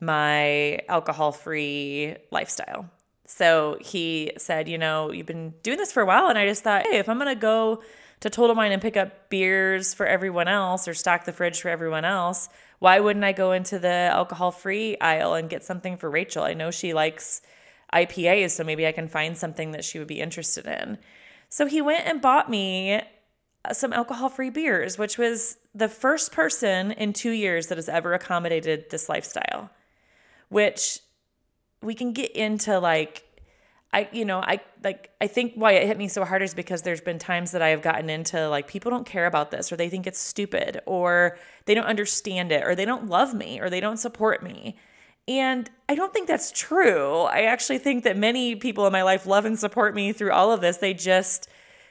my 0.00 0.80
alcohol 0.86 1.32
free 1.32 2.16
lifestyle. 2.30 2.90
So 3.24 3.78
he 3.80 4.32
said, 4.36 4.68
You 4.68 4.76
know, 4.76 5.10
you've 5.12 5.26
been 5.26 5.54
doing 5.62 5.78
this 5.78 5.92
for 5.92 6.02
a 6.02 6.06
while. 6.06 6.28
And 6.28 6.38
I 6.38 6.46
just 6.46 6.62
thought, 6.62 6.86
hey, 6.86 6.98
if 6.98 7.08
I'm 7.08 7.16
going 7.16 7.34
to 7.34 7.40
go 7.40 7.82
to 8.20 8.30
Total 8.30 8.54
Wine 8.54 8.72
and 8.72 8.82
pick 8.82 8.96
up 8.96 9.30
beers 9.30 9.94
for 9.94 10.06
everyone 10.06 10.48
else 10.48 10.86
or 10.86 10.94
stock 10.94 11.24
the 11.24 11.32
fridge 11.32 11.60
for 11.60 11.68
everyone 11.68 12.04
else, 12.04 12.48
why 12.78 13.00
wouldn't 13.00 13.24
I 13.24 13.32
go 13.32 13.52
into 13.52 13.78
the 13.78 13.88
alcohol 13.88 14.50
free 14.50 14.98
aisle 14.98 15.34
and 15.34 15.50
get 15.50 15.64
something 15.64 15.96
for 15.96 16.10
Rachel? 16.10 16.44
I 16.44 16.54
know 16.54 16.70
she 16.70 16.92
likes 16.94 17.42
IPAs, 17.92 18.50
so 18.50 18.64
maybe 18.64 18.86
I 18.86 18.92
can 18.92 19.08
find 19.08 19.36
something 19.36 19.72
that 19.72 19.84
she 19.84 19.98
would 19.98 20.08
be 20.08 20.20
interested 20.20 20.66
in. 20.66 20.98
So 21.48 21.66
he 21.66 21.82
went 21.82 22.06
and 22.06 22.20
bought 22.20 22.48
me 22.48 23.00
some 23.72 23.92
alcohol 23.92 24.28
free 24.28 24.50
beers, 24.50 24.98
which 24.98 25.18
was 25.18 25.58
the 25.74 25.88
first 25.88 26.32
person 26.32 26.92
in 26.92 27.12
two 27.12 27.30
years 27.30 27.66
that 27.66 27.78
has 27.78 27.88
ever 27.88 28.14
accommodated 28.14 28.90
this 28.90 29.08
lifestyle, 29.08 29.70
which 30.48 31.00
we 31.82 31.94
can 31.94 32.12
get 32.12 32.30
into 32.32 32.78
like 32.78 33.24
I, 33.92 34.08
you 34.12 34.24
know, 34.24 34.38
I 34.38 34.60
like, 34.84 35.10
I 35.20 35.26
think 35.26 35.54
why 35.56 35.72
it 35.72 35.86
hit 35.86 35.98
me 35.98 36.06
so 36.06 36.24
hard 36.24 36.42
is 36.42 36.54
because 36.54 36.82
there's 36.82 37.00
been 37.00 37.18
times 37.18 37.50
that 37.50 37.60
I 37.60 37.70
have 37.70 37.82
gotten 37.82 38.08
into 38.08 38.48
like, 38.48 38.68
people 38.68 38.90
don't 38.90 39.04
care 39.04 39.26
about 39.26 39.50
this, 39.50 39.72
or 39.72 39.76
they 39.76 39.88
think 39.88 40.06
it's 40.06 40.20
stupid, 40.20 40.80
or 40.86 41.36
they 41.64 41.74
don't 41.74 41.86
understand 41.86 42.52
it, 42.52 42.62
or 42.64 42.74
they 42.76 42.84
don't 42.84 43.08
love 43.08 43.34
me, 43.34 43.60
or 43.60 43.68
they 43.68 43.80
don't 43.80 43.96
support 43.96 44.42
me. 44.44 44.76
And 45.26 45.68
I 45.88 45.94
don't 45.96 46.12
think 46.12 46.28
that's 46.28 46.52
true. 46.52 47.22
I 47.22 47.42
actually 47.42 47.78
think 47.78 48.04
that 48.04 48.16
many 48.16 48.56
people 48.56 48.86
in 48.86 48.92
my 48.92 49.02
life 49.02 49.26
love 49.26 49.44
and 49.44 49.58
support 49.58 49.94
me 49.94 50.12
through 50.12 50.32
all 50.32 50.52
of 50.52 50.60
this. 50.60 50.76
They 50.76 50.94
just, 50.94 51.48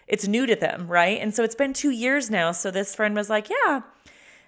it's 0.08 0.28
new 0.28 0.46
to 0.46 0.56
them, 0.56 0.88
right? 0.88 1.20
And 1.22 1.34
so 1.34 1.44
it's 1.44 1.56
been 1.56 1.74
two 1.74 1.92
years 1.92 2.30
now. 2.30 2.52
So 2.52 2.72
this 2.72 2.96
friend 2.96 3.16
was 3.16 3.30
like, 3.30 3.50
yeah, 3.50 3.82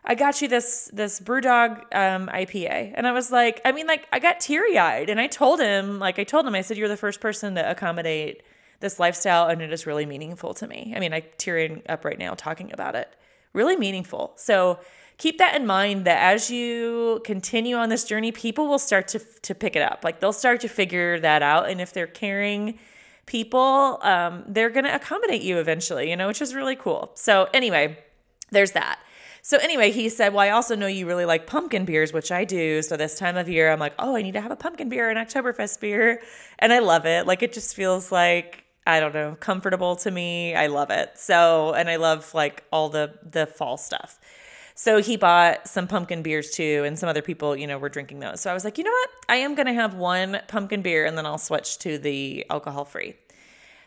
I 0.04 0.16
got 0.16 0.42
you 0.42 0.48
this 0.48 0.90
this 0.92 1.20
BrewDog 1.20 1.78
um, 1.94 2.28
IPA, 2.28 2.94
and 2.96 3.06
I 3.06 3.12
was 3.12 3.32
like, 3.32 3.62
I 3.64 3.72
mean, 3.72 3.86
like 3.86 4.08
I 4.12 4.20
got 4.20 4.40
teary 4.40 4.78
eyed, 4.78 5.10
and 5.10 5.20
I 5.20 5.28
told 5.28 5.60
him, 5.60 6.00
like 6.00 6.18
I 6.18 6.24
told 6.24 6.46
him, 6.48 6.56
I 6.56 6.62
said, 6.62 6.78
you're 6.78 6.88
the 6.88 6.98
first 6.98 7.22
person 7.22 7.56
to 7.56 7.70
accommodate 7.70 8.42
this 8.80 9.00
lifestyle, 9.00 9.48
and 9.48 9.62
it 9.62 9.72
is 9.72 9.86
really 9.86 10.08
meaningful 10.08 10.56
to 10.56 10.68
me. 10.68 10.94
I 10.96 11.00
mean, 11.00 11.14
I'm 11.14 11.24
tearing 11.38 11.84
up 11.88 12.04
right 12.04 12.18
now 12.18 12.34
talking 12.34 12.74
about 12.74 12.96
it. 12.96 13.16
Really 13.54 13.78
meaningful. 13.78 14.34
So 14.38 14.80
keep 15.18 15.38
that 15.38 15.56
in 15.56 15.68
mind 15.68 16.06
that 16.06 16.34
as 16.34 16.50
you 16.50 17.22
continue 17.24 17.76
on 17.76 17.90
this 17.90 18.04
journey, 18.04 18.32
people 18.32 18.68
will 18.68 18.80
start 18.80 19.08
to 19.10 19.20
to 19.20 19.54
pick 19.54 19.76
it 19.76 19.84
up. 19.84 20.04
Like 20.04 20.20
they'll 20.20 20.34
start 20.34 20.62
to 20.62 20.68
figure 20.68 21.20
that 21.20 21.44
out, 21.44 21.70
and 21.70 21.80
if 21.80 21.94
they're 21.94 22.08
caring 22.08 22.80
people, 23.28 24.00
um, 24.02 24.44
they're 24.48 24.72
going 24.72 24.86
to 24.86 24.96
accommodate 24.96 25.44
you 25.44 25.60
eventually. 25.60 26.10
You 26.10 26.16
know, 26.16 26.28
which 26.28 26.42
is 26.42 26.56
really 26.56 26.76
cool. 26.76 27.12
So 27.14 27.50
anyway, 27.54 28.00
there's 28.50 28.72
that. 28.72 29.00
So 29.42 29.58
anyway, 29.58 29.92
he 29.92 30.10
said, 30.10 30.34
Well, 30.34 30.42
I 30.42 30.50
also 30.50 30.76
know 30.76 30.88
you 30.88 31.08
really 31.08 31.26
like 31.26 31.48
pumpkin 31.48 31.86
beers, 31.86 32.14
which 32.14 32.32
I 32.32 32.46
do. 32.46 32.82
So 32.82 32.98
this 32.98 33.18
time 33.18 33.38
of 33.38 33.50
year, 33.50 33.72
I'm 33.72 33.80
like, 33.80 33.94
Oh, 34.00 34.16
I 34.16 34.22
need 34.22 34.34
to 34.34 34.42
have 34.42 34.52
a 34.52 34.56
pumpkin 34.56 34.90
beer, 34.90 35.10
an 35.10 35.18
Oktoberfest 35.18 35.80
beer. 35.80 36.22
And 36.60 36.72
I 36.72 36.80
love 36.80 37.06
it. 37.06 37.26
Like 37.26 37.42
it 37.44 37.54
just 37.54 37.76
feels 37.76 38.12
like, 38.12 38.66
I 38.86 39.00
don't 39.00 39.14
know, 39.14 39.36
comfortable 39.40 39.96
to 39.98 40.12
me. 40.12 40.56
I 40.56 40.68
love 40.68 40.90
it. 40.90 41.18
So, 41.18 41.74
and 41.74 41.90
I 41.90 41.98
love 41.98 42.34
like 42.34 42.64
all 42.72 42.90
the 42.90 43.14
the 43.30 43.46
fall 43.46 43.78
stuff. 43.78 44.20
So 44.74 45.02
he 45.02 45.16
bought 45.16 45.68
some 45.68 45.88
pumpkin 45.88 46.24
beers 46.24 46.50
too, 46.50 46.84
and 46.86 46.98
some 46.98 47.08
other 47.08 47.22
people, 47.22 47.56
you 47.56 47.68
know, 47.68 47.78
were 47.78 47.90
drinking 47.90 48.20
those. 48.20 48.42
So 48.42 48.50
I 48.50 48.54
was 48.54 48.64
like, 48.64 48.78
you 48.78 48.84
know 48.84 48.92
what? 48.92 49.10
I 49.30 49.36
am 49.36 49.54
going 49.54 49.68
to 49.68 49.74
have 49.74 49.94
one 49.94 50.40
pumpkin 50.48 50.82
beer 50.82 51.06
and 51.06 51.18
then 51.18 51.26
I'll 51.26 51.38
switch 51.38 51.78
to 51.80 51.98
the 51.98 52.46
alcohol 52.50 52.86
free. 52.86 53.16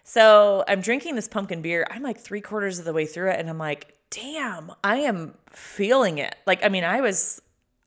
So 0.04 0.64
I'm 0.68 0.82
drinking 0.82 1.16
this 1.16 1.28
pumpkin 1.28 1.62
beer. 1.62 1.86
I'm 1.90 2.02
like 2.02 2.20
three 2.20 2.42
quarters 2.42 2.78
of 2.78 2.84
the 2.84 2.92
way 2.92 3.06
through 3.06 3.30
it, 3.30 3.40
and 3.40 3.48
I'm 3.48 3.58
like, 3.58 3.94
damn, 4.10 4.70
I 4.84 4.98
am 4.98 5.34
feeling 5.50 6.18
it. 6.18 6.36
Like, 6.46 6.64
I 6.64 6.68
mean, 6.68 6.84
I 6.84 7.00
was, 7.00 7.40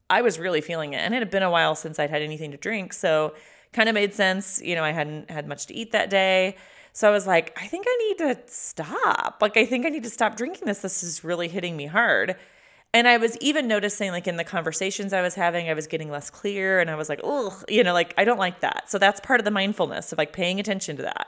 I 0.09 0.23
was 0.23 0.39
really 0.39 0.61
feeling 0.61 0.93
it, 0.93 0.97
and 0.97 1.13
it 1.13 1.19
had 1.19 1.29
been 1.29 1.43
a 1.43 1.51
while 1.51 1.75
since 1.75 1.99
I'd 1.99 2.09
had 2.09 2.23
anything 2.23 2.51
to 2.51 2.57
drink, 2.57 2.93
so 2.93 3.33
kind 3.71 3.87
of 3.87 3.95
made 3.95 4.15
sense. 4.15 4.59
You 4.61 4.75
know, 4.75 4.83
I 4.83 4.91
hadn't 4.91 5.29
had 5.29 5.47
much 5.47 5.67
to 5.67 5.75
eat 5.75 5.91
that 5.91 6.09
day. 6.09 6.57
So 6.91 7.07
I 7.07 7.11
was 7.11 7.27
like, 7.27 7.55
I 7.61 7.67
think 7.67 7.85
I 7.87 7.95
need 8.07 8.17
to 8.17 8.41
stop. 8.47 9.37
Like, 9.39 9.55
I 9.55 9.65
think 9.65 9.85
I 9.85 9.89
need 9.89 10.03
to 10.03 10.09
stop 10.09 10.35
drinking 10.35 10.65
this. 10.65 10.79
This 10.79 11.03
is 11.03 11.23
really 11.23 11.47
hitting 11.47 11.77
me 11.77 11.85
hard. 11.85 12.35
And 12.95 13.07
I 13.07 13.17
was 13.17 13.37
even 13.37 13.67
noticing, 13.67 14.09
like, 14.09 14.27
in 14.27 14.37
the 14.37 14.43
conversations 14.43 15.13
I 15.13 15.21
was 15.21 15.35
having, 15.35 15.69
I 15.69 15.75
was 15.75 15.85
getting 15.85 16.09
less 16.09 16.31
clear. 16.31 16.79
And 16.79 16.89
I 16.89 16.95
was 16.95 17.09
like, 17.09 17.21
oh, 17.23 17.61
you 17.69 17.83
know, 17.83 17.93
like, 17.93 18.15
I 18.17 18.23
don't 18.23 18.39
like 18.39 18.61
that. 18.61 18.89
So 18.89 18.97
that's 18.97 19.19
part 19.19 19.39
of 19.39 19.45
the 19.45 19.51
mindfulness 19.51 20.11
of 20.11 20.17
like 20.17 20.33
paying 20.33 20.59
attention 20.59 20.97
to 20.97 21.03
that. 21.03 21.27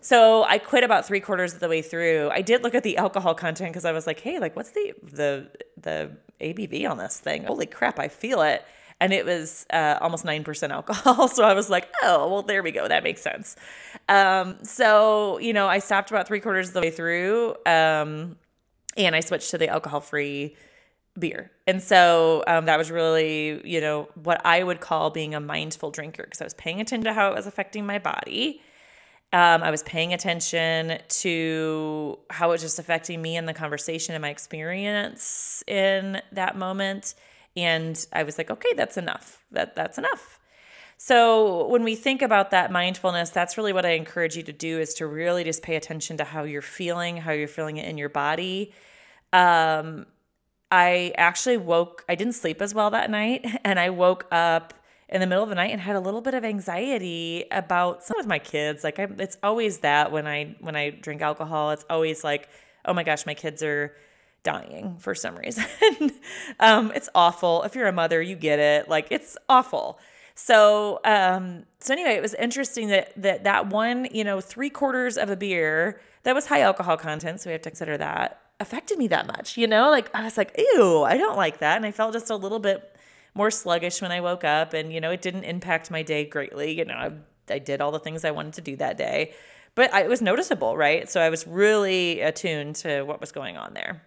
So 0.00 0.44
I 0.44 0.58
quit 0.58 0.82
about 0.82 1.06
three 1.06 1.20
quarters 1.20 1.54
of 1.54 1.60
the 1.60 1.68
way 1.68 1.82
through. 1.82 2.30
I 2.32 2.40
did 2.40 2.62
look 2.62 2.74
at 2.74 2.82
the 2.82 2.96
alcohol 2.96 3.34
content 3.34 3.72
because 3.72 3.84
I 3.84 3.92
was 3.92 4.06
like, 4.06 4.20
hey, 4.20 4.38
like 4.38 4.56
what's 4.56 4.70
the 4.70 4.94
the 5.02 5.50
the 5.76 6.10
ABV 6.40 6.88
on 6.88 6.98
this 6.98 7.18
thing? 7.18 7.44
Holy 7.44 7.66
crap, 7.66 7.98
I 7.98 8.08
feel 8.08 8.42
it. 8.42 8.64
And 9.02 9.14
it 9.14 9.24
was 9.24 9.66
uh, 9.72 9.98
almost 10.00 10.24
9% 10.24 10.70
alcohol. 10.70 11.26
So 11.28 11.44
I 11.44 11.54
was 11.54 11.70
like, 11.70 11.88
oh, 12.02 12.30
well, 12.30 12.42
there 12.42 12.62
we 12.62 12.70
go. 12.70 12.86
That 12.86 13.02
makes 13.02 13.22
sense. 13.22 13.56
Um, 14.08 14.62
so, 14.62 15.38
you 15.38 15.54
know, 15.54 15.68
I 15.68 15.78
stopped 15.78 16.10
about 16.10 16.26
three 16.28 16.40
quarters 16.40 16.68
of 16.68 16.74
the 16.74 16.80
way 16.82 16.90
through 16.90 17.54
um, 17.64 18.36
and 18.96 19.16
I 19.16 19.20
switched 19.20 19.50
to 19.52 19.58
the 19.58 19.68
alcohol 19.68 20.00
free 20.00 20.54
beer. 21.18 21.50
And 21.66 21.82
so 21.82 22.44
um, 22.46 22.66
that 22.66 22.76
was 22.76 22.90
really, 22.90 23.60
you 23.64 23.80
know, 23.80 24.08
what 24.14 24.44
I 24.44 24.62
would 24.62 24.80
call 24.80 25.10
being 25.10 25.34
a 25.34 25.40
mindful 25.40 25.90
drinker 25.90 26.24
because 26.24 26.40
I 26.40 26.44
was 26.44 26.54
paying 26.54 26.80
attention 26.80 27.04
to 27.04 27.12
how 27.12 27.30
it 27.30 27.34
was 27.34 27.46
affecting 27.46 27.86
my 27.86 27.98
body. 27.98 28.62
Um, 29.32 29.62
I 29.62 29.70
was 29.70 29.84
paying 29.84 30.12
attention 30.12 30.98
to 31.08 32.18
how 32.30 32.48
it 32.48 32.52
was 32.52 32.62
just 32.62 32.78
affecting 32.80 33.22
me 33.22 33.36
and 33.36 33.48
the 33.48 33.54
conversation 33.54 34.14
and 34.14 34.22
my 34.22 34.30
experience 34.30 35.62
in 35.68 36.20
that 36.32 36.56
moment. 36.56 37.14
And 37.56 38.04
I 38.12 38.24
was 38.24 38.38
like, 38.38 38.50
okay, 38.50 38.72
that's 38.76 38.96
enough. 38.96 39.44
That 39.52 39.76
that's 39.76 39.98
enough. 39.98 40.40
So 40.96 41.66
when 41.68 41.82
we 41.82 41.94
think 41.94 42.20
about 42.20 42.50
that 42.50 42.70
mindfulness, 42.70 43.30
that's 43.30 43.56
really 43.56 43.72
what 43.72 43.86
I 43.86 43.92
encourage 43.92 44.36
you 44.36 44.42
to 44.42 44.52
do 44.52 44.78
is 44.78 44.94
to 44.94 45.06
really 45.06 45.44
just 45.44 45.62
pay 45.62 45.76
attention 45.76 46.18
to 46.18 46.24
how 46.24 46.42
you're 46.42 46.60
feeling, 46.60 47.16
how 47.16 47.32
you're 47.32 47.48
feeling 47.48 47.78
it 47.78 47.88
in 47.88 47.96
your 47.96 48.10
body. 48.10 48.74
Um, 49.32 50.06
I 50.70 51.14
actually 51.16 51.56
woke, 51.56 52.04
I 52.08 52.16
didn't 52.16 52.34
sleep 52.34 52.60
as 52.60 52.74
well 52.74 52.90
that 52.90 53.10
night, 53.10 53.46
and 53.64 53.78
I 53.78 53.90
woke 53.90 54.26
up 54.30 54.74
in 55.10 55.20
the 55.20 55.26
middle 55.26 55.42
of 55.42 55.48
the 55.48 55.56
night 55.56 55.72
and 55.72 55.80
had 55.80 55.96
a 55.96 56.00
little 56.00 56.20
bit 56.20 56.34
of 56.34 56.44
anxiety 56.44 57.44
about 57.50 58.02
some 58.04 58.18
of 58.18 58.26
my 58.26 58.38
kids. 58.38 58.84
Like 58.84 58.98
I, 58.98 59.08
it's 59.18 59.36
always 59.42 59.78
that 59.78 60.12
when 60.12 60.26
I 60.26 60.56
when 60.60 60.76
I 60.76 60.90
drink 60.90 61.20
alcohol, 61.20 61.72
it's 61.72 61.84
always 61.90 62.22
like, 62.22 62.48
oh 62.84 62.94
my 62.94 63.02
gosh, 63.02 63.26
my 63.26 63.34
kids 63.34 63.62
are 63.62 63.94
dying 64.42 64.96
for 64.98 65.14
some 65.14 65.36
reason. 65.36 65.66
um, 66.60 66.92
it's 66.94 67.08
awful. 67.14 67.64
If 67.64 67.74
you're 67.74 67.88
a 67.88 67.92
mother, 67.92 68.22
you 68.22 68.36
get 68.36 68.60
it. 68.60 68.88
Like 68.88 69.08
it's 69.10 69.36
awful. 69.48 69.98
So 70.36 71.00
um, 71.04 71.64
so 71.80 71.92
anyway, 71.92 72.12
it 72.12 72.22
was 72.22 72.34
interesting 72.34 72.88
that 72.88 73.12
that 73.20 73.44
that 73.44 73.66
one, 73.68 74.06
you 74.12 74.22
know, 74.22 74.40
three 74.40 74.70
quarters 74.70 75.18
of 75.18 75.28
a 75.28 75.36
beer 75.36 76.00
that 76.22 76.34
was 76.34 76.46
high 76.46 76.60
alcohol 76.60 76.96
content, 76.96 77.40
so 77.40 77.50
we 77.50 77.52
have 77.52 77.62
to 77.62 77.70
consider 77.70 77.98
that 77.98 78.40
affected 78.60 78.98
me 78.98 79.08
that 79.08 79.26
much. 79.26 79.56
You 79.56 79.66
know, 79.66 79.90
like 79.90 80.08
I 80.14 80.22
was 80.22 80.36
like, 80.36 80.54
ew, 80.56 81.02
I 81.02 81.16
don't 81.16 81.36
like 81.36 81.58
that, 81.58 81.76
and 81.76 81.84
I 81.84 81.90
felt 81.90 82.12
just 82.12 82.30
a 82.30 82.36
little 82.36 82.60
bit 82.60 82.94
more 83.34 83.50
sluggish 83.50 84.02
when 84.02 84.12
I 84.12 84.20
woke 84.20 84.44
up. 84.44 84.74
And, 84.74 84.92
you 84.92 85.00
know, 85.00 85.10
it 85.10 85.22
didn't 85.22 85.44
impact 85.44 85.90
my 85.90 86.02
day 86.02 86.24
greatly. 86.24 86.76
You 86.76 86.84
know, 86.84 86.94
I, 86.94 87.12
I 87.48 87.58
did 87.58 87.80
all 87.80 87.92
the 87.92 87.98
things 87.98 88.24
I 88.24 88.30
wanted 88.30 88.54
to 88.54 88.60
do 88.60 88.76
that 88.76 88.96
day, 88.96 89.34
but 89.74 89.92
I, 89.92 90.02
it 90.02 90.08
was 90.08 90.22
noticeable, 90.22 90.76
right? 90.76 91.08
So 91.08 91.20
I 91.20 91.30
was 91.30 91.46
really 91.46 92.20
attuned 92.20 92.76
to 92.76 93.02
what 93.02 93.20
was 93.20 93.32
going 93.32 93.56
on 93.56 93.74
there. 93.74 94.02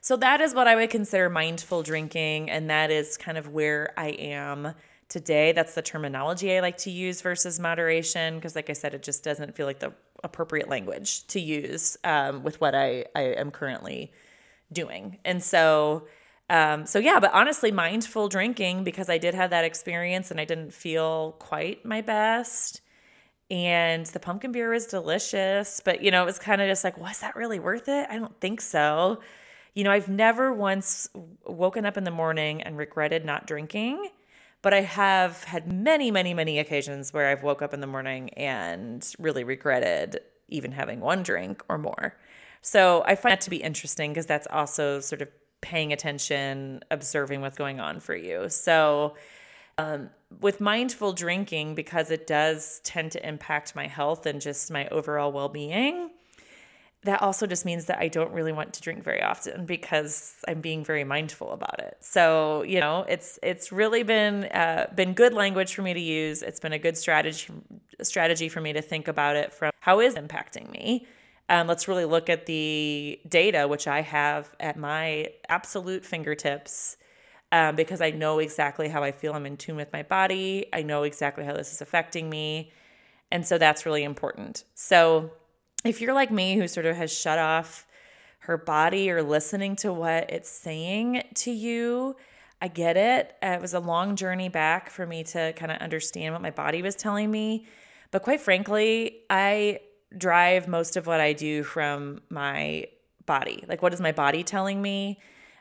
So 0.00 0.16
that 0.18 0.40
is 0.40 0.54
what 0.54 0.68
I 0.68 0.76
would 0.76 0.90
consider 0.90 1.30
mindful 1.30 1.82
drinking. 1.82 2.50
And 2.50 2.68
that 2.68 2.90
is 2.90 3.16
kind 3.16 3.38
of 3.38 3.48
where 3.48 3.94
I 3.96 4.08
am 4.08 4.74
today. 5.08 5.52
That's 5.52 5.74
the 5.74 5.82
terminology 5.82 6.56
I 6.56 6.60
like 6.60 6.78
to 6.78 6.90
use 6.90 7.20
versus 7.22 7.60
moderation, 7.60 8.34
because, 8.36 8.56
like 8.56 8.68
I 8.68 8.72
said, 8.72 8.94
it 8.94 9.02
just 9.02 9.22
doesn't 9.22 9.54
feel 9.54 9.66
like 9.66 9.78
the 9.78 9.92
appropriate 10.22 10.68
language 10.68 11.26
to 11.28 11.40
use 11.40 11.96
um, 12.04 12.42
with 12.42 12.60
what 12.60 12.74
I, 12.74 13.04
I 13.14 13.22
am 13.22 13.50
currently 13.50 14.12
doing. 14.72 15.18
And 15.24 15.42
so, 15.42 16.06
um, 16.50 16.84
so 16.86 16.98
yeah, 16.98 17.20
but 17.20 17.32
honestly, 17.32 17.72
mindful 17.72 18.28
drinking 18.28 18.84
because 18.84 19.08
I 19.08 19.18
did 19.18 19.34
have 19.34 19.50
that 19.50 19.64
experience 19.64 20.30
and 20.30 20.38
I 20.38 20.44
didn't 20.44 20.74
feel 20.74 21.32
quite 21.38 21.84
my 21.84 22.00
best. 22.00 22.82
And 23.50 24.06
the 24.06 24.20
pumpkin 24.20 24.52
beer 24.52 24.70
was 24.70 24.86
delicious, 24.86 25.80
but 25.84 26.02
you 26.02 26.10
know, 26.10 26.22
it 26.22 26.26
was 26.26 26.38
kind 26.38 26.60
of 26.60 26.68
just 26.68 26.84
like, 26.84 26.98
was 26.98 27.20
that 27.20 27.36
really 27.36 27.58
worth 27.58 27.88
it? 27.88 28.06
I 28.10 28.18
don't 28.18 28.38
think 28.40 28.60
so. 28.60 29.20
You 29.74 29.84
know, 29.84 29.90
I've 29.90 30.08
never 30.08 30.52
once 30.52 31.08
woken 31.46 31.84
up 31.84 31.96
in 31.96 32.04
the 32.04 32.10
morning 32.10 32.62
and 32.62 32.76
regretted 32.76 33.24
not 33.24 33.46
drinking, 33.46 34.08
but 34.62 34.72
I 34.72 34.82
have 34.82 35.44
had 35.44 35.72
many, 35.72 36.10
many, 36.10 36.32
many 36.32 36.58
occasions 36.58 37.12
where 37.12 37.28
I've 37.28 37.42
woke 37.42 37.60
up 37.60 37.74
in 37.74 37.80
the 37.80 37.86
morning 37.86 38.30
and 38.30 39.06
really 39.18 39.44
regretted 39.44 40.20
even 40.48 40.72
having 40.72 41.00
one 41.00 41.22
drink 41.22 41.62
or 41.68 41.78
more. 41.78 42.16
So 42.60 43.02
I 43.06 43.14
find 43.14 43.32
that 43.32 43.40
to 43.42 43.50
be 43.50 43.56
interesting 43.58 44.12
because 44.12 44.26
that's 44.26 44.46
also 44.50 45.00
sort 45.00 45.22
of 45.22 45.28
paying 45.64 45.94
attention, 45.94 46.84
observing 46.90 47.40
what's 47.40 47.56
going 47.56 47.80
on 47.80 47.98
for 47.98 48.14
you. 48.14 48.50
So, 48.50 49.16
um, 49.78 50.10
with 50.40 50.60
mindful 50.60 51.14
drinking, 51.14 51.74
because 51.74 52.10
it 52.10 52.26
does 52.26 52.80
tend 52.84 53.12
to 53.12 53.26
impact 53.26 53.74
my 53.74 53.86
health 53.86 54.26
and 54.26 54.40
just 54.40 54.70
my 54.70 54.86
overall 54.88 55.32
well 55.32 55.48
being, 55.48 56.10
that 57.04 57.22
also 57.22 57.46
just 57.46 57.64
means 57.64 57.86
that 57.86 57.98
I 57.98 58.08
don't 58.08 58.30
really 58.32 58.52
want 58.52 58.74
to 58.74 58.82
drink 58.82 59.02
very 59.02 59.22
often 59.22 59.64
because 59.64 60.36
I'm 60.46 60.60
being 60.60 60.84
very 60.84 61.04
mindful 61.04 61.52
about 61.52 61.80
it. 61.80 61.96
So 62.00 62.62
you 62.62 62.78
know, 62.78 63.06
it's 63.08 63.38
it's 63.42 63.72
really 63.72 64.02
been 64.02 64.44
uh, 64.44 64.92
been 64.94 65.14
good 65.14 65.32
language 65.32 65.74
for 65.74 65.80
me 65.80 65.94
to 65.94 66.00
use. 66.00 66.42
It's 66.42 66.60
been 66.60 66.74
a 66.74 66.78
good 66.78 66.98
strategy 66.98 67.50
strategy 68.02 68.50
for 68.50 68.60
me 68.60 68.74
to 68.74 68.82
think 68.82 69.08
about 69.08 69.36
it 69.36 69.52
from 69.52 69.72
how 69.80 70.00
is 70.00 70.14
impacting 70.14 70.70
me 70.70 71.06
um, 71.48 71.66
let's 71.66 71.88
really 71.88 72.04
look 72.04 72.30
at 72.30 72.46
the 72.46 73.20
data, 73.28 73.68
which 73.68 73.86
I 73.86 74.00
have 74.00 74.54
at 74.58 74.76
my 74.76 75.28
absolute 75.48 76.04
fingertips. 76.04 76.96
Um, 77.52 77.76
because 77.76 78.00
I 78.00 78.10
know 78.10 78.40
exactly 78.40 78.88
how 78.88 79.04
I 79.04 79.12
feel. 79.12 79.32
I'm 79.32 79.46
in 79.46 79.56
tune 79.56 79.76
with 79.76 79.92
my 79.92 80.02
body. 80.02 80.66
I 80.72 80.82
know 80.82 81.04
exactly 81.04 81.44
how 81.44 81.52
this 81.52 81.72
is 81.72 81.80
affecting 81.80 82.28
me. 82.28 82.72
And 83.30 83.46
so 83.46 83.58
that's 83.58 83.86
really 83.86 84.02
important. 84.02 84.64
So 84.74 85.30
if 85.84 86.00
you're 86.00 86.14
like 86.14 86.32
me, 86.32 86.56
who 86.56 86.66
sort 86.66 86.86
of 86.86 86.96
has 86.96 87.16
shut 87.16 87.38
off 87.38 87.86
her 88.40 88.56
body 88.56 89.08
or 89.08 89.22
listening 89.22 89.76
to 89.76 89.92
what 89.92 90.30
it's 90.30 90.50
saying 90.50 91.22
to 91.34 91.52
you, 91.52 92.16
I 92.60 92.68
get 92.68 92.96
it. 92.96 93.36
Uh, 93.42 93.48
it 93.48 93.60
was 93.60 93.74
a 93.74 93.80
long 93.80 94.16
journey 94.16 94.48
back 94.48 94.90
for 94.90 95.06
me 95.06 95.22
to 95.24 95.52
kind 95.52 95.70
of 95.70 95.78
understand 95.78 96.32
what 96.32 96.42
my 96.42 96.50
body 96.50 96.82
was 96.82 96.96
telling 96.96 97.30
me. 97.30 97.66
But 98.10 98.22
quite 98.22 98.40
frankly, 98.40 99.20
I 99.30 99.80
drive 100.18 100.68
most 100.68 100.96
of 100.96 101.06
what 101.06 101.20
I 101.20 101.32
do 101.32 101.62
from 101.62 102.20
my 102.30 102.86
body. 103.26 103.64
Like, 103.68 103.82
what 103.82 103.94
is 103.94 104.00
my 104.00 104.12
body 104.12 104.42
telling 104.42 104.80
me? 104.80 105.18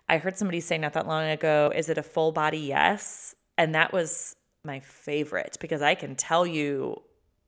I 0.09 0.17
heard 0.17 0.37
somebody 0.37 0.59
say 0.59 0.77
not 0.77 0.93
that 0.93 1.07
long 1.07 1.25
ago, 1.29 1.71
is 1.73 1.89
it 1.89 1.97
a 1.97 2.03
full 2.03 2.31
body 2.31 2.59
yes? 2.59 3.35
And 3.57 3.73
that 3.75 3.93
was 3.93 4.35
my 4.65 4.79
favorite 4.79 5.57
because 5.59 5.81
I 5.81 5.95
can 5.95 6.15
tell 6.15 6.45
you 6.45 7.01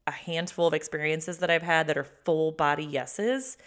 a 0.08 0.12
handful 0.12 0.68
of 0.68 0.74
experiences 0.74 1.40
that 1.40 1.50
I've 1.50 1.64
had 1.64 1.88
that 1.88 1.98
are 1.98 2.04
full 2.04 2.52
body 2.52 2.86
yeses. 2.86 3.58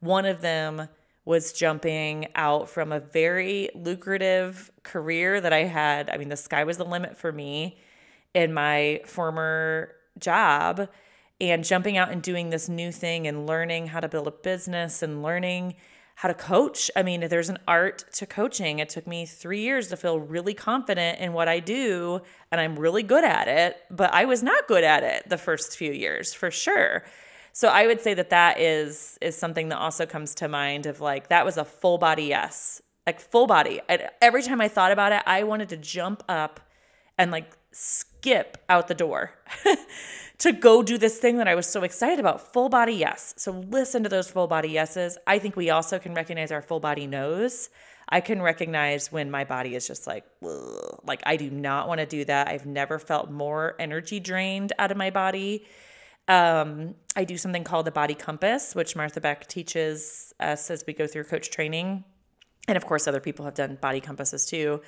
One 0.00 0.24
of 0.24 0.40
them 0.40 0.88
was 1.24 1.52
jumping 1.52 2.26
out 2.34 2.68
from 2.68 2.90
a 2.90 2.98
very 2.98 3.68
lucrative 3.74 4.70
career 4.82 5.40
that 5.40 5.52
I 5.52 5.64
had. 5.64 6.10
I 6.10 6.16
mean, 6.16 6.30
the 6.30 6.36
sky 6.36 6.64
was 6.64 6.78
the 6.78 6.84
limit 6.84 7.16
for 7.16 7.30
me 7.30 7.78
in 8.34 8.52
my 8.52 9.02
former 9.04 9.92
job 10.18 10.88
and 11.40 11.64
jumping 11.64 11.96
out 11.96 12.10
and 12.10 12.22
doing 12.22 12.50
this 12.50 12.68
new 12.68 12.92
thing 12.92 13.26
and 13.26 13.46
learning 13.46 13.88
how 13.88 14.00
to 14.00 14.08
build 14.08 14.26
a 14.26 14.32
business 14.32 15.02
and 15.02 15.22
learning 15.22 15.74
how 16.16 16.28
to 16.28 16.34
coach. 16.34 16.90
I 16.94 17.02
mean, 17.02 17.28
there's 17.28 17.48
an 17.48 17.58
art 17.66 18.04
to 18.14 18.26
coaching. 18.26 18.78
It 18.78 18.88
took 18.88 19.06
me 19.06 19.26
three 19.26 19.60
years 19.60 19.88
to 19.88 19.96
feel 19.96 20.20
really 20.20 20.54
confident 20.54 21.18
in 21.18 21.32
what 21.32 21.48
I 21.48 21.58
do, 21.58 22.20
and 22.50 22.60
I'm 22.60 22.78
really 22.78 23.02
good 23.02 23.24
at 23.24 23.48
it, 23.48 23.76
but 23.90 24.12
I 24.12 24.24
was 24.24 24.42
not 24.42 24.68
good 24.68 24.84
at 24.84 25.02
it 25.02 25.28
the 25.28 25.38
first 25.38 25.76
few 25.76 25.92
years 25.92 26.32
for 26.32 26.50
sure. 26.50 27.04
So 27.52 27.68
I 27.68 27.86
would 27.86 28.00
say 28.00 28.14
that 28.14 28.30
that 28.30 28.60
is 28.60 29.18
is 29.20 29.36
something 29.36 29.68
that 29.70 29.78
also 29.78 30.06
comes 30.06 30.34
to 30.36 30.48
mind 30.48 30.86
of 30.86 31.00
like 31.00 31.28
that 31.28 31.44
was 31.44 31.56
a 31.56 31.64
full 31.64 31.98
body 31.98 32.24
yes, 32.24 32.80
like 33.06 33.20
full 33.20 33.46
body. 33.46 33.80
And 33.88 34.08
every 34.20 34.42
time 34.42 34.60
I 34.60 34.68
thought 34.68 34.92
about 34.92 35.12
it, 35.12 35.22
I 35.26 35.42
wanted 35.42 35.68
to 35.70 35.76
jump 35.76 36.22
up 36.28 36.60
and 37.18 37.30
like 37.30 37.52
skip 37.72 38.58
out 38.68 38.88
the 38.88 38.94
door. 38.94 39.32
to 40.42 40.50
go 40.50 40.82
do 40.82 40.98
this 40.98 41.18
thing 41.18 41.36
that 41.38 41.46
I 41.46 41.54
was 41.54 41.68
so 41.68 41.84
excited 41.84 42.18
about. 42.18 42.52
Full 42.52 42.68
body 42.68 42.94
yes. 42.94 43.32
So 43.36 43.52
listen 43.68 44.02
to 44.02 44.08
those 44.08 44.28
full 44.28 44.48
body 44.48 44.70
yeses. 44.70 45.16
I 45.24 45.38
think 45.38 45.54
we 45.54 45.70
also 45.70 46.00
can 46.00 46.14
recognize 46.14 46.50
our 46.50 46.60
full 46.60 46.80
body 46.80 47.06
no's. 47.06 47.70
I 48.08 48.20
can 48.20 48.42
recognize 48.42 49.12
when 49.12 49.30
my 49.30 49.44
body 49.44 49.76
is 49.76 49.86
just 49.86 50.04
like, 50.04 50.24
like 51.04 51.22
I 51.24 51.36
do 51.36 51.48
not 51.48 51.86
want 51.86 52.00
to 52.00 52.06
do 52.06 52.24
that. 52.24 52.48
I've 52.48 52.66
never 52.66 52.98
felt 52.98 53.30
more 53.30 53.76
energy 53.78 54.18
drained 54.18 54.72
out 54.80 54.90
of 54.90 54.96
my 54.96 55.10
body. 55.10 55.64
Um, 56.26 56.96
I 57.14 57.22
do 57.22 57.38
something 57.38 57.62
called 57.62 57.86
the 57.86 57.92
body 57.92 58.14
compass, 58.14 58.74
which 58.74 58.96
Martha 58.96 59.20
Beck 59.20 59.46
teaches 59.46 60.34
us 60.40 60.72
as 60.72 60.82
we 60.88 60.92
go 60.92 61.06
through 61.06 61.24
coach 61.24 61.52
training. 61.52 62.02
And 62.66 62.76
of 62.76 62.84
course, 62.84 63.06
other 63.06 63.20
people 63.20 63.44
have 63.44 63.54
done 63.54 63.78
body 63.80 64.00
compasses 64.00 64.44
too 64.44 64.80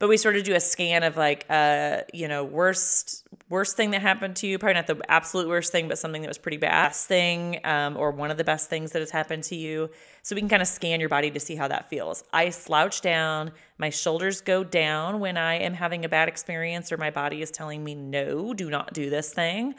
but 0.00 0.08
we 0.08 0.16
sort 0.16 0.34
of 0.34 0.42
do 0.42 0.54
a 0.54 0.60
scan 0.60 1.04
of 1.04 1.16
like 1.16 1.46
uh 1.48 1.98
you 2.12 2.26
know 2.26 2.42
worst 2.42 3.28
worst 3.50 3.76
thing 3.76 3.90
that 3.90 4.00
happened 4.00 4.36
to 4.36 4.46
you. 4.46 4.58
Probably 4.58 4.74
not 4.74 4.86
the 4.86 5.00
absolute 5.08 5.46
worst 5.48 5.70
thing 5.70 5.86
but 5.88 5.98
something 5.98 6.22
that 6.22 6.28
was 6.28 6.38
pretty 6.38 6.56
bad 6.56 6.94
thing 6.94 7.60
um, 7.64 7.96
or 7.96 8.10
one 8.12 8.30
of 8.30 8.38
the 8.38 8.44
best 8.44 8.70
things 8.70 8.92
that 8.92 9.00
has 9.00 9.10
happened 9.10 9.42
to 9.44 9.56
you. 9.56 9.90
So 10.22 10.34
we 10.34 10.40
can 10.40 10.48
kind 10.48 10.62
of 10.62 10.68
scan 10.68 11.00
your 11.00 11.08
body 11.08 11.30
to 11.32 11.40
see 11.40 11.56
how 11.56 11.68
that 11.68 11.90
feels. 11.90 12.24
I 12.32 12.50
slouch 12.50 13.00
down. 13.00 13.52
My 13.76 13.90
shoulders 13.90 14.40
go 14.40 14.64
down 14.64 15.20
when 15.20 15.36
i 15.36 15.54
am 15.54 15.74
having 15.74 16.04
a 16.04 16.08
bad 16.08 16.28
experience 16.28 16.90
or 16.92 16.96
my 16.96 17.10
body 17.10 17.42
is 17.42 17.50
telling 17.50 17.84
me 17.84 17.94
no 17.94 18.54
do 18.54 18.70
not 18.70 18.92
do 18.94 19.10
this 19.10 19.34
thing. 19.34 19.74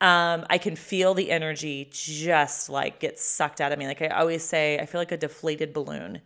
Um, 0.00 0.44
I 0.50 0.58
can 0.58 0.74
feel 0.74 1.14
the 1.14 1.30
energy 1.30 1.88
just 1.92 2.68
like 2.68 2.98
get 2.98 3.20
sucked 3.20 3.60
out 3.60 3.70
of 3.70 3.78
me. 3.78 3.86
Like 3.86 4.02
I 4.02 4.08
always 4.08 4.42
say, 4.42 4.78
I 4.80 4.86
feel 4.86 5.00
like 5.00 5.12
a 5.12 5.16
deflated 5.16 5.72
balloon. 5.72 6.22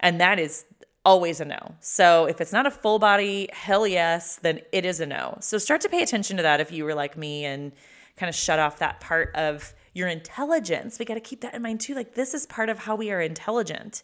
And 0.00 0.20
that 0.20 0.38
is 0.38 0.64
always 1.04 1.40
a 1.40 1.44
no. 1.44 1.74
So 1.80 2.26
if 2.26 2.40
it's 2.40 2.52
not 2.52 2.66
a 2.66 2.70
full 2.70 2.98
body 2.98 3.48
hell 3.52 3.86
yes, 3.86 4.36
then 4.36 4.60
it 4.72 4.84
is 4.84 5.00
a 5.00 5.06
no. 5.06 5.38
So 5.40 5.58
start 5.58 5.80
to 5.82 5.88
pay 5.88 6.02
attention 6.02 6.36
to 6.38 6.42
that 6.42 6.60
if 6.60 6.72
you 6.72 6.84
were 6.84 6.94
like 6.94 7.16
me 7.16 7.44
and 7.44 7.72
kind 8.16 8.28
of 8.28 8.34
shut 8.34 8.58
off 8.58 8.78
that 8.78 9.00
part 9.00 9.34
of 9.34 9.74
your 9.92 10.08
intelligence. 10.08 10.98
We 10.98 11.04
got 11.04 11.14
to 11.14 11.20
keep 11.20 11.40
that 11.42 11.54
in 11.54 11.62
mind 11.62 11.80
too. 11.80 11.94
Like 11.94 12.14
this 12.14 12.34
is 12.34 12.46
part 12.46 12.68
of 12.68 12.80
how 12.80 12.96
we 12.96 13.10
are 13.10 13.20
intelligent 13.20 14.02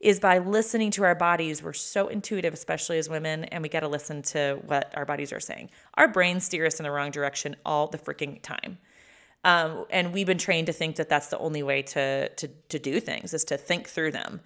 is 0.00 0.18
by 0.18 0.38
listening 0.38 0.90
to 0.90 1.04
our 1.04 1.14
bodies. 1.14 1.62
We're 1.62 1.72
so 1.72 2.08
intuitive, 2.08 2.52
especially 2.52 2.98
as 2.98 3.08
women, 3.08 3.44
and 3.44 3.62
we 3.62 3.68
got 3.68 3.80
to 3.80 3.88
listen 3.88 4.22
to 4.22 4.60
what 4.66 4.92
our 4.96 5.04
bodies 5.04 5.32
are 5.32 5.40
saying. 5.40 5.70
Our 5.94 6.08
brains 6.08 6.44
steer 6.44 6.66
us 6.66 6.80
in 6.80 6.84
the 6.84 6.90
wrong 6.90 7.12
direction 7.12 7.54
all 7.64 7.86
the 7.86 7.98
freaking 7.98 8.42
time. 8.42 8.78
Um, 9.44 9.86
and 9.90 10.12
we've 10.12 10.26
been 10.26 10.38
trained 10.38 10.66
to 10.66 10.72
think 10.72 10.96
that 10.96 11.08
that's 11.08 11.28
the 11.28 11.38
only 11.38 11.62
way 11.62 11.82
to, 11.82 12.28
to, 12.28 12.48
to 12.68 12.78
do 12.78 13.00
things 13.00 13.32
is 13.32 13.44
to 13.44 13.56
think 13.56 13.88
through 13.88 14.12
them 14.12 14.40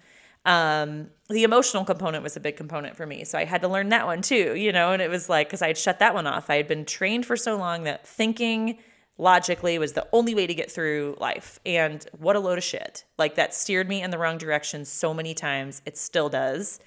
um, 0.47 1.09
the 1.27 1.43
emotional 1.43 1.83
component 1.83 2.23
was 2.23 2.37
a 2.37 2.39
big 2.39 2.55
component 2.55 2.95
for 2.95 3.05
me. 3.05 3.25
So 3.25 3.37
I 3.37 3.43
had 3.43 3.61
to 3.61 3.67
learn 3.67 3.89
that 3.89 4.05
one 4.05 4.21
too, 4.21 4.55
you 4.55 4.71
know, 4.71 4.93
and 4.93 5.01
it 5.01 5.09
was 5.09 5.27
like, 5.27 5.47
because 5.47 5.61
I 5.61 5.67
had 5.67 5.77
shut 5.77 5.99
that 5.99 6.13
one 6.13 6.25
off. 6.25 6.49
I 6.49 6.55
had 6.55 6.69
been 6.69 6.85
trained 6.85 7.25
for 7.25 7.35
so 7.35 7.57
long 7.57 7.83
that 7.83 8.07
thinking 8.07 8.79
logically 9.17 9.77
was 9.77 9.91
the 9.91 10.07
only 10.13 10.33
way 10.33 10.47
to 10.47 10.53
get 10.53 10.71
through 10.71 11.17
life. 11.19 11.59
And 11.65 12.05
what 12.17 12.37
a 12.37 12.39
load 12.39 12.57
of 12.57 12.63
shit. 12.63 13.03
Like 13.17 13.35
that 13.35 13.53
steered 13.53 13.89
me 13.89 14.01
in 14.01 14.09
the 14.09 14.17
wrong 14.17 14.37
direction 14.37 14.85
so 14.85 15.13
many 15.13 15.33
times. 15.33 15.81
It 15.85 15.97
still 15.97 16.29
does. 16.29 16.79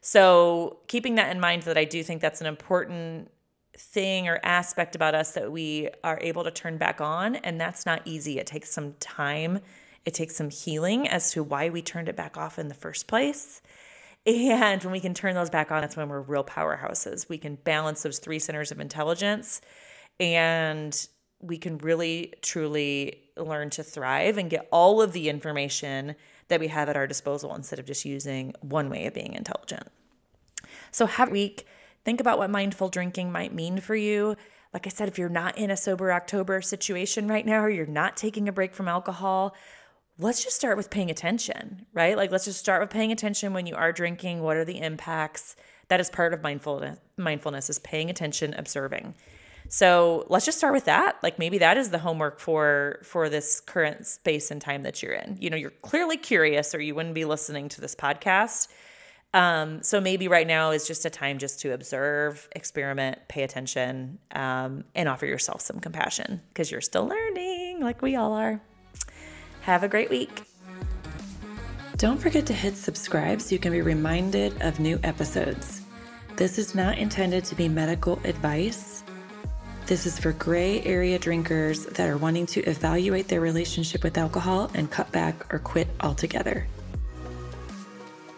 So 0.00 0.78
keeping 0.88 1.16
that 1.16 1.30
in 1.30 1.38
mind 1.38 1.64
that 1.64 1.76
I 1.76 1.84
do 1.84 2.02
think 2.02 2.22
that's 2.22 2.40
an 2.40 2.46
important 2.46 3.30
thing 3.76 4.28
or 4.28 4.40
aspect 4.42 4.94
about 4.94 5.14
us 5.14 5.32
that 5.32 5.52
we 5.52 5.90
are 6.02 6.18
able 6.22 6.44
to 6.44 6.50
turn 6.50 6.78
back 6.78 7.02
on. 7.02 7.36
And 7.36 7.60
that's 7.60 7.84
not 7.84 8.00
easy. 8.06 8.38
It 8.38 8.46
takes 8.46 8.70
some 8.70 8.94
time 8.94 9.60
it 10.04 10.14
takes 10.14 10.36
some 10.36 10.50
healing 10.50 11.08
as 11.08 11.32
to 11.32 11.42
why 11.42 11.70
we 11.70 11.82
turned 11.82 12.08
it 12.08 12.16
back 12.16 12.36
off 12.36 12.58
in 12.58 12.68
the 12.68 12.74
first 12.74 13.06
place. 13.06 13.62
And 14.26 14.82
when 14.82 14.92
we 14.92 15.00
can 15.00 15.14
turn 15.14 15.34
those 15.34 15.50
back 15.50 15.70
on, 15.70 15.82
that's 15.82 15.96
when 15.96 16.08
we're 16.08 16.20
real 16.20 16.44
powerhouses. 16.44 17.28
We 17.28 17.38
can 17.38 17.56
balance 17.56 18.02
those 18.02 18.18
three 18.18 18.38
centers 18.38 18.72
of 18.72 18.80
intelligence 18.80 19.60
and 20.18 21.06
we 21.40 21.58
can 21.58 21.78
really, 21.78 22.32
truly 22.40 23.20
learn 23.36 23.68
to 23.70 23.82
thrive 23.82 24.38
and 24.38 24.48
get 24.48 24.66
all 24.70 25.02
of 25.02 25.12
the 25.12 25.28
information 25.28 26.14
that 26.48 26.60
we 26.60 26.68
have 26.68 26.88
at 26.88 26.96
our 26.96 27.06
disposal 27.06 27.54
instead 27.54 27.78
of 27.78 27.86
just 27.86 28.04
using 28.04 28.54
one 28.60 28.88
way 28.88 29.06
of 29.06 29.14
being 29.14 29.34
intelligent. 29.34 29.88
So, 30.90 31.06
have 31.06 31.28
a 31.28 31.32
week. 31.32 31.66
Think 32.04 32.20
about 32.20 32.38
what 32.38 32.50
mindful 32.50 32.88
drinking 32.88 33.32
might 33.32 33.52
mean 33.52 33.80
for 33.80 33.96
you. 33.96 34.36
Like 34.72 34.86
I 34.86 34.90
said, 34.90 35.08
if 35.08 35.18
you're 35.18 35.28
not 35.28 35.56
in 35.58 35.70
a 35.70 35.76
sober 35.76 36.12
October 36.12 36.60
situation 36.60 37.28
right 37.28 37.44
now, 37.44 37.62
or 37.62 37.70
you're 37.70 37.86
not 37.86 38.16
taking 38.16 38.48
a 38.48 38.52
break 38.52 38.74
from 38.74 38.88
alcohol, 38.88 39.54
let's 40.18 40.44
just 40.44 40.56
start 40.56 40.76
with 40.76 40.90
paying 40.90 41.10
attention, 41.10 41.86
right? 41.92 42.16
Like 42.16 42.30
let's 42.30 42.44
just 42.44 42.60
start 42.60 42.80
with 42.80 42.90
paying 42.90 43.12
attention 43.12 43.52
when 43.52 43.66
you 43.66 43.74
are 43.74 43.92
drinking. 43.92 44.42
What 44.42 44.56
are 44.56 44.64
the 44.64 44.80
impacts? 44.80 45.56
That 45.88 46.00
is 46.00 46.08
part 46.10 46.32
of 46.32 46.42
mindfulness. 46.42 46.98
Mindfulness 47.16 47.68
is 47.68 47.78
paying 47.80 48.10
attention, 48.10 48.54
observing. 48.54 49.14
So 49.68 50.26
let's 50.28 50.44
just 50.44 50.58
start 50.58 50.74
with 50.74 50.84
that. 50.84 51.16
Like 51.22 51.38
maybe 51.38 51.58
that 51.58 51.76
is 51.76 51.90
the 51.90 51.98
homework 51.98 52.38
for 52.38 53.00
for 53.02 53.28
this 53.28 53.60
current 53.60 54.06
space 54.06 54.50
and 54.50 54.60
time 54.60 54.82
that 54.82 55.02
you're 55.02 55.14
in. 55.14 55.36
You 55.40 55.50
know, 55.50 55.56
you're 55.56 55.70
clearly 55.70 56.16
curious, 56.16 56.74
or 56.74 56.80
you 56.80 56.94
wouldn't 56.94 57.14
be 57.14 57.24
listening 57.24 57.68
to 57.70 57.80
this 57.80 57.94
podcast. 57.94 58.68
Um, 59.32 59.82
so 59.82 60.00
maybe 60.00 60.28
right 60.28 60.46
now 60.46 60.70
is 60.70 60.86
just 60.86 61.04
a 61.04 61.10
time 61.10 61.38
just 61.38 61.58
to 61.62 61.72
observe, 61.72 62.48
experiment, 62.54 63.18
pay 63.26 63.42
attention, 63.42 64.20
um, 64.32 64.84
and 64.94 65.08
offer 65.08 65.26
yourself 65.26 65.60
some 65.60 65.80
compassion 65.80 66.40
because 66.50 66.70
you're 66.70 66.80
still 66.80 67.08
learning, 67.08 67.80
like 67.80 68.00
we 68.00 68.14
all 68.14 68.32
are. 68.32 68.60
Have 69.64 69.82
a 69.82 69.88
great 69.88 70.10
week. 70.10 70.42
Don't 71.96 72.20
forget 72.20 72.44
to 72.46 72.52
hit 72.52 72.76
subscribe 72.76 73.40
so 73.40 73.54
you 73.54 73.58
can 73.58 73.72
be 73.72 73.80
reminded 73.80 74.60
of 74.60 74.78
new 74.78 75.00
episodes. 75.02 75.80
This 76.36 76.58
is 76.58 76.74
not 76.74 76.98
intended 76.98 77.46
to 77.46 77.54
be 77.54 77.66
medical 77.66 78.20
advice. 78.24 79.02
This 79.86 80.04
is 80.04 80.18
for 80.18 80.32
gray 80.32 80.82
area 80.82 81.18
drinkers 81.18 81.86
that 81.86 82.10
are 82.10 82.18
wanting 82.18 82.44
to 82.48 82.60
evaluate 82.64 83.28
their 83.28 83.40
relationship 83.40 84.04
with 84.04 84.18
alcohol 84.18 84.70
and 84.74 84.90
cut 84.90 85.10
back 85.12 85.50
or 85.50 85.60
quit 85.60 85.88
altogether. 86.00 86.66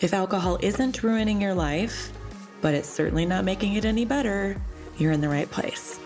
If 0.00 0.14
alcohol 0.14 0.60
isn't 0.62 1.02
ruining 1.02 1.40
your 1.42 1.54
life, 1.54 2.12
but 2.60 2.72
it's 2.72 2.88
certainly 2.88 3.26
not 3.26 3.44
making 3.44 3.74
it 3.74 3.84
any 3.84 4.04
better, 4.04 4.62
you're 4.96 5.10
in 5.10 5.22
the 5.22 5.28
right 5.28 5.50
place. 5.50 5.98